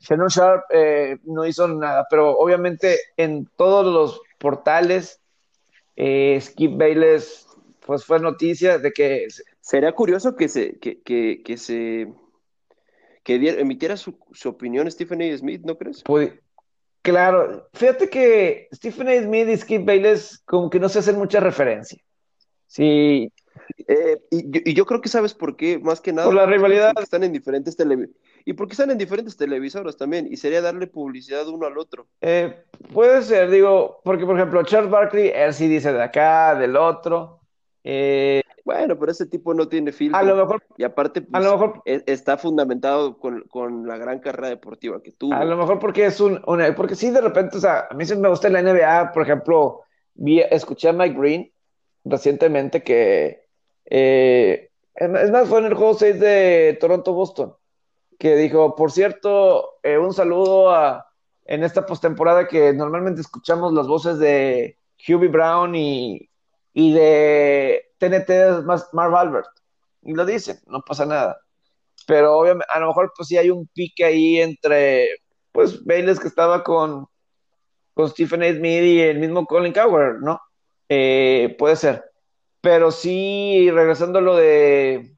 [0.00, 5.22] Shannon Sharp eh, no hizo nada, pero obviamente en todos los portales,
[5.94, 7.46] eh, Skip Bayless
[7.86, 9.28] pues fue noticia de que...
[9.62, 12.12] Sería curioso que se, que, que, que se
[13.22, 15.38] que emitiera su, su, opinión Stephen A.
[15.38, 16.02] Smith, ¿no crees?
[16.02, 16.32] Pues,
[17.00, 19.22] claro, fíjate que Stephen A.
[19.22, 22.02] Smith y Skip Bayless como que no se hacen mucha referencia.
[22.66, 23.32] Sí.
[23.86, 26.26] Eh, y, yo, creo que sabes por qué, más que nada.
[26.26, 26.92] Por la rivalidad.
[27.00, 28.20] están en diferentes televisoras.
[28.44, 32.08] Y porque están en diferentes televisoras también, y sería darle publicidad uno al otro.
[32.20, 36.76] Eh, puede ser, digo, porque por ejemplo, Charles Barkley, él sí dice de acá, del
[36.76, 37.38] otro.
[37.84, 40.18] Eh, bueno, pero ese tipo no tiene filtro.
[40.18, 40.62] A lo mejor.
[40.76, 45.12] Y aparte, a lo pues, mejor, e, está fundamentado con, la gran carrera deportiva que
[45.12, 45.34] tuvo.
[45.34, 46.40] A lo mejor porque es un.
[46.76, 49.12] porque sí, de repente, o sea, a mí sí me gusta la NBA.
[49.12, 49.82] Por ejemplo,
[50.14, 51.52] vi, escuché a Mike Green
[52.04, 53.46] recientemente que.
[53.84, 57.54] Eh, es más, fue en el juego 6 de Toronto-Boston.
[58.18, 61.08] Que dijo, por cierto, eh, un saludo a,
[61.44, 66.30] en esta postemporada que normalmente escuchamos las voces de Hubie Brown y,
[66.74, 69.48] y de TNT es más Marv Albert.
[70.02, 71.38] Y lo dicen, no pasa nada.
[72.06, 75.08] Pero obviamente, a lo mejor pues sí hay un pique ahí entre,
[75.52, 77.06] pues, Bayless que estaba con,
[77.94, 78.50] con Stephen A.
[78.50, 80.40] Smith y el mismo Colin Cowher, ¿no?
[80.88, 82.04] Eh, puede ser.
[82.60, 85.16] Pero sí, regresando a lo de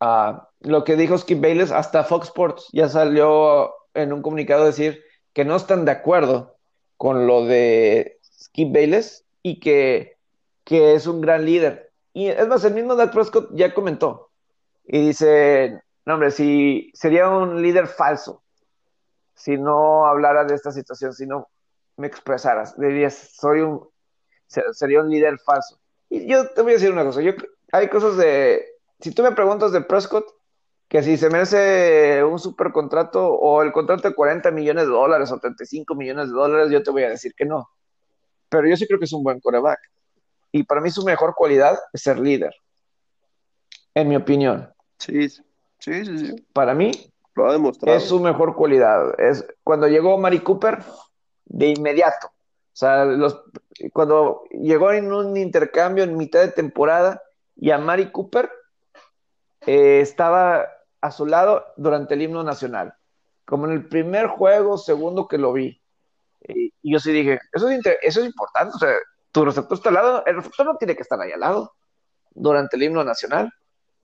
[0.00, 5.02] a lo que dijo Skip Bayless, hasta Fox Sports ya salió en un comunicado decir
[5.32, 6.56] que no están de acuerdo
[6.96, 10.17] con lo de Skip Bayless y que
[10.68, 11.90] que es un gran líder.
[12.12, 14.28] Y es más, el mismo Dak Prescott ya comentó.
[14.84, 18.42] Y dice, no hombre, si sería un líder falso
[19.38, 21.48] si no hablara de esta situación, si no
[21.96, 22.76] me expresaras.
[22.76, 23.88] Dirías, soy un,
[24.72, 25.78] sería un líder falso.
[26.10, 27.32] Y yo te voy a decir una cosa, yo,
[27.72, 28.66] hay cosas de,
[29.00, 30.26] si tú me preguntas de Prescott,
[30.88, 35.30] que si se merece un super contrato o el contrato de 40 millones de dólares
[35.30, 37.70] o 35 millones de dólares, yo te voy a decir que no.
[38.48, 39.78] Pero yo sí creo que es un buen coreback.
[40.52, 42.54] Y para mí su mejor cualidad es ser líder,
[43.94, 44.72] en mi opinión.
[44.98, 45.42] Sí, sí,
[45.78, 46.46] sí, sí.
[46.52, 46.92] Para mí
[47.34, 47.96] lo ha demostrado.
[47.96, 49.18] es su mejor cualidad.
[49.20, 50.78] Es cuando llegó Mari Cooper,
[51.46, 52.28] de inmediato.
[52.28, 53.42] O sea, los,
[53.92, 57.22] cuando llegó en un intercambio en mitad de temporada
[57.56, 58.50] y a Mari Cooper
[59.66, 60.68] eh, estaba
[61.00, 62.94] a su lado durante el himno nacional.
[63.44, 65.80] Como en el primer juego, segundo que lo vi.
[66.46, 68.76] y yo sí dije, eso es, eso es importante.
[68.76, 68.94] O sea,
[69.32, 71.74] tu receptor está al lado, el receptor no tiene que estar ahí al lado
[72.30, 73.52] durante el himno nacional.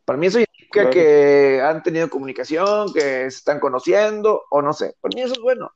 [0.05, 4.95] Para mí eso indica que han tenido comunicación, que se están conociendo, o no sé.
[5.01, 5.73] Para mí eso es bueno.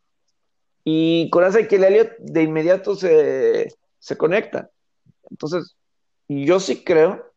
[0.84, 4.70] Y con esa que el Elliot de inmediato se, se conecta.
[5.30, 5.76] Entonces,
[6.28, 7.32] yo sí creo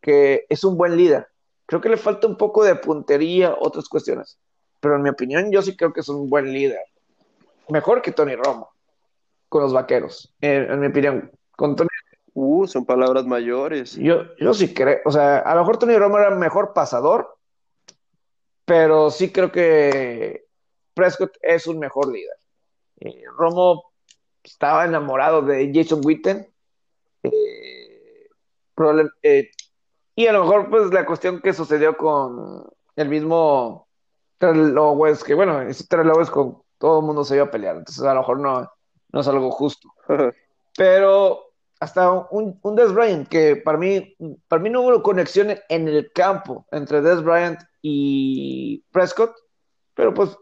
[0.00, 1.28] que es un buen líder.
[1.66, 4.38] Creo que le falta un poco de puntería, otras cuestiones.
[4.80, 6.82] Pero en mi opinión, yo sí creo que es un buen líder.
[7.68, 8.75] Mejor que Tony Romo
[9.48, 11.30] con los vaqueros, en, mi opinión.
[11.52, 11.88] Con Tony...
[12.34, 13.94] Uh, son palabras mayores.
[13.94, 17.38] Yo, yo sí creo, o sea, a lo mejor Tony Romo era mejor pasador,
[18.66, 20.44] pero sí creo que
[20.92, 22.36] Prescott es un mejor líder.
[23.00, 23.92] Eh, Romo
[24.42, 26.46] estaba enamorado de Jason Witten.
[27.22, 28.28] Eh,
[29.22, 29.50] eh,
[30.14, 32.64] y a lo mejor, pues, la cuestión que sucedió con
[32.96, 33.88] el mismo
[34.38, 34.74] Trell
[35.24, 37.76] que bueno, ese Trell con todo el mundo se iba a pelear.
[37.76, 38.70] Entonces, a lo mejor no,
[39.12, 39.92] no es algo justo.
[40.76, 41.46] Pero
[41.80, 44.16] hasta un, un Des Bryant, que para mí,
[44.48, 49.34] para mí no hubo conexión en el campo entre Des Bryant y Prescott,
[49.94, 50.36] pero pues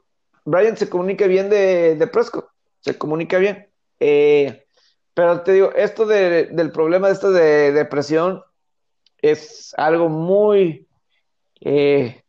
[0.45, 2.49] Bryant se comunica bien de, Prescott,
[2.81, 3.69] se comunica bien.
[4.01, 4.67] Eh,
[5.13, 8.43] pero te digo, esto del problema de esto de depresión
[9.19, 10.89] es algo muy
[11.61, 12.23] eh,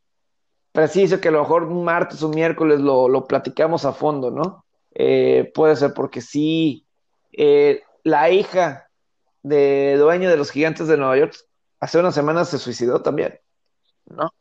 [0.71, 4.64] preciso que a lo mejor martes o miércoles lo, lo platicamos a fondo, ¿no?
[4.95, 6.87] Eh, puede ser porque sí,
[7.33, 8.89] eh, la hija
[9.43, 11.35] de dueño de los gigantes de Nueva York
[11.79, 13.39] hace unas semanas se suicidó también,
[14.05, 14.33] ¿no?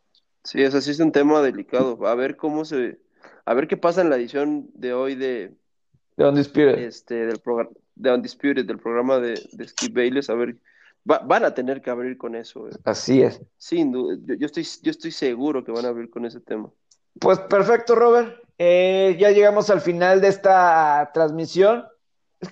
[0.44, 2.06] Sí, eso sí es un tema delicado.
[2.06, 3.00] A ver cómo se,
[3.44, 5.54] a ver qué pasa en la edición de hoy de,
[6.16, 6.78] de Undisputed.
[6.78, 10.56] Este, del programa de Undisputed, del programa de, de Skip Bayless, a ver,
[11.04, 12.68] van a tener que abrir con eso.
[12.68, 12.72] Eh.
[12.84, 13.40] Así es.
[13.56, 16.70] Sin duda, yo, estoy, yo estoy seguro que van a abrir con ese tema.
[17.20, 18.43] Pues perfecto, Robert.
[18.58, 21.84] Eh, ya llegamos al final de esta transmisión.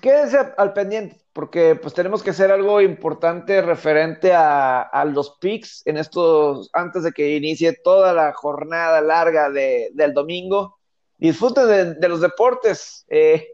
[0.01, 5.99] Quédense al pendiente, porque pues tenemos que hacer algo importante referente a, los picks en
[5.99, 10.79] estos, antes de que inicie toda la jornada larga del domingo.
[11.19, 13.05] Disfruten de, los deportes.
[13.09, 13.47] Eh,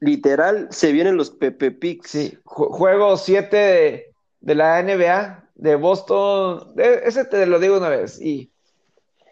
[0.00, 2.10] Literal, se vienen los Pepe Picks.
[2.10, 3.56] Sí, juego 7
[4.40, 6.74] de, la NBA de Boston.
[6.76, 8.20] ese te lo digo una vez.
[8.20, 8.52] Y...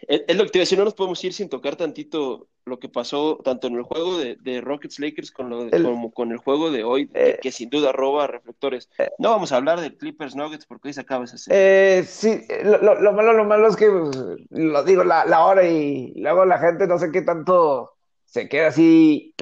[0.08, 2.78] Es, lo que te iba a decir, no nos podemos ir sin tocar tantito lo
[2.78, 6.70] que pasó tanto en el juego de, Rockets Lakers con lo como con el juego
[6.70, 7.52] de hoy, que, eh.
[7.52, 8.88] sin duda roba reflectores.
[8.98, 9.10] Eh.
[9.18, 11.98] no vamos a hablar de Clippers Nuggets porque hoy se acaba esa serie.
[11.98, 14.16] Eh, sí, lo, malo, lo malo es que pues,
[14.50, 17.94] lo digo la, la hora y luego la gente no sé qué tanto
[18.34, 19.32] se queda así.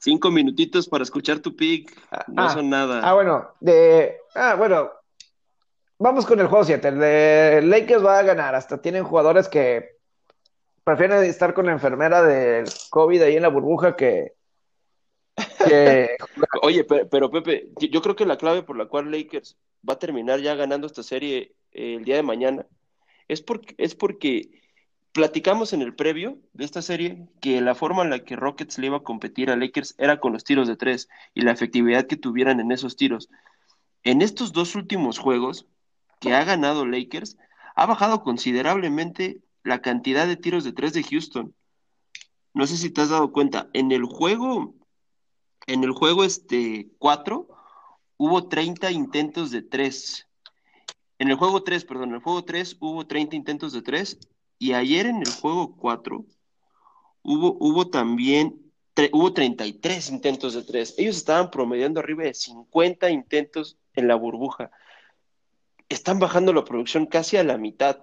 [0.00, 1.96] Cinco minutitos para escuchar tu pick.
[2.26, 3.00] No ah, son nada.
[3.08, 3.50] Ah, bueno.
[3.60, 4.90] De, ah, bueno.
[5.98, 6.88] Vamos con el juego 7.
[6.88, 8.54] El de Lakers va a ganar.
[8.54, 9.96] Hasta tienen jugadores que
[10.84, 14.34] prefieren estar con la enfermera del COVID ahí en la burbuja que.
[16.62, 19.56] Oye, pero, Pepe, yo creo que la clave por la cual Lakers
[19.88, 22.66] va a terminar ya ganando esta serie el día de mañana
[23.28, 24.50] es porque, es porque
[25.16, 28.88] Platicamos en el previo de esta serie que la forma en la que Rockets le
[28.88, 32.18] iba a competir a Lakers era con los tiros de tres y la efectividad que
[32.18, 33.30] tuvieran en esos tiros.
[34.02, 35.66] En estos dos últimos juegos
[36.20, 37.36] que ha ganado Lakers,
[37.74, 41.54] ha bajado considerablemente la cantidad de tiros de tres de Houston.
[42.54, 44.74] No sé si te has dado cuenta, en el juego,
[45.66, 47.48] en el juego este 4,
[48.16, 50.26] hubo 30 intentos de tres.
[51.18, 54.18] En el juego 3, perdón, en el juego 3 hubo 30 intentos de tres
[54.58, 56.26] y ayer en el juego 4
[57.22, 58.66] hubo, hubo también
[59.12, 60.94] hubo 33 intentos de tres.
[60.96, 64.70] Ellos estaban promediando arriba de 50 intentos en la burbuja.
[65.88, 67.98] Están bajando la producción casi a la mitad.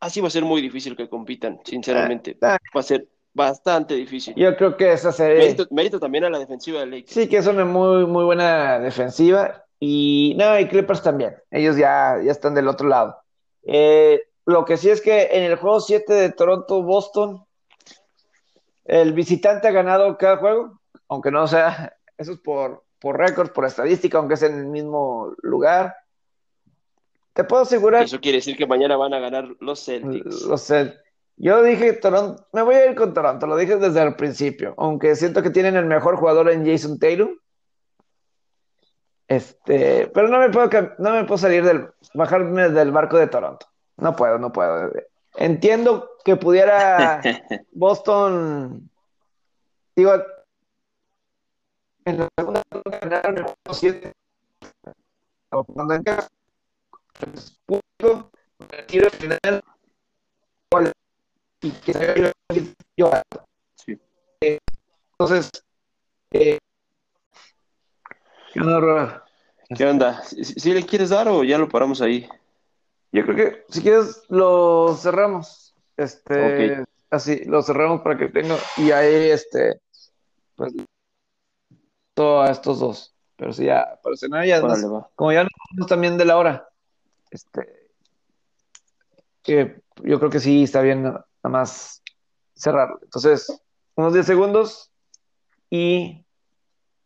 [0.00, 2.36] Así va a ser muy difícil que compitan, sinceramente.
[2.42, 2.58] Ah, ah.
[2.74, 4.34] Va a ser bastante difícil.
[4.34, 5.56] Yo creo que esa serie.
[5.70, 7.12] Mérito, también a la defensiva de Lakers.
[7.12, 9.64] Sí, que es una muy, muy buena defensiva.
[9.78, 11.36] Y no, y Clippers también.
[11.50, 13.16] Ellos ya, ya están del otro lado.
[13.62, 17.44] Eh, lo que sí es que en el juego 7 de Toronto-Boston,
[18.84, 23.64] el visitante ha ganado cada juego, aunque no sea, eso es por, por récord, por
[23.64, 25.94] estadística, aunque es en el mismo lugar.
[27.32, 28.04] Te puedo asegurar.
[28.04, 30.42] Eso quiere decir que mañana van a ganar los Celtics.
[30.42, 31.00] Los Celtics.
[31.42, 35.16] Yo dije Toronto, me voy a ir con Toronto, lo dije desde el principio, aunque
[35.16, 37.34] siento que tienen el mejor jugador en Jason Tatum.
[39.26, 40.68] Este, pero no me puedo,
[40.98, 43.64] no me puedo salir del, bajarme del barco de Toronto.
[43.96, 44.92] No puedo, no puedo.
[45.34, 47.22] Entiendo que pudiera
[47.72, 48.90] Boston,
[49.96, 50.12] digo,
[52.04, 54.12] en la segunda ronda ganaron el 7.
[58.88, 59.62] Final,
[61.62, 62.32] y que se
[62.96, 63.10] yo
[63.74, 63.98] sí.
[64.40, 65.50] Entonces,
[66.30, 66.58] eh,
[68.52, 69.24] ¿qué onda,
[69.76, 70.22] ¿Qué onda?
[70.22, 72.28] ¿Si le quieres dar o ya lo paramos ahí?
[73.12, 75.74] Yo creo que si quieres lo cerramos.
[75.96, 79.80] Este, así, lo cerramos para que tenga y ahí este
[80.56, 80.72] pues
[82.14, 83.14] todos estos dos.
[83.36, 84.60] Pero si ya, para cenar ya
[85.14, 85.46] como ya
[85.76, 86.69] nos también de la hora.
[87.30, 87.90] Este
[89.42, 92.02] que yo creo que sí está bien nada más
[92.54, 92.90] cerrar.
[93.02, 93.62] Entonces,
[93.94, 94.90] unos 10 segundos
[95.70, 96.24] y,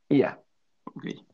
[0.09, 0.41] y ya.
[0.85, 1.25] Okay.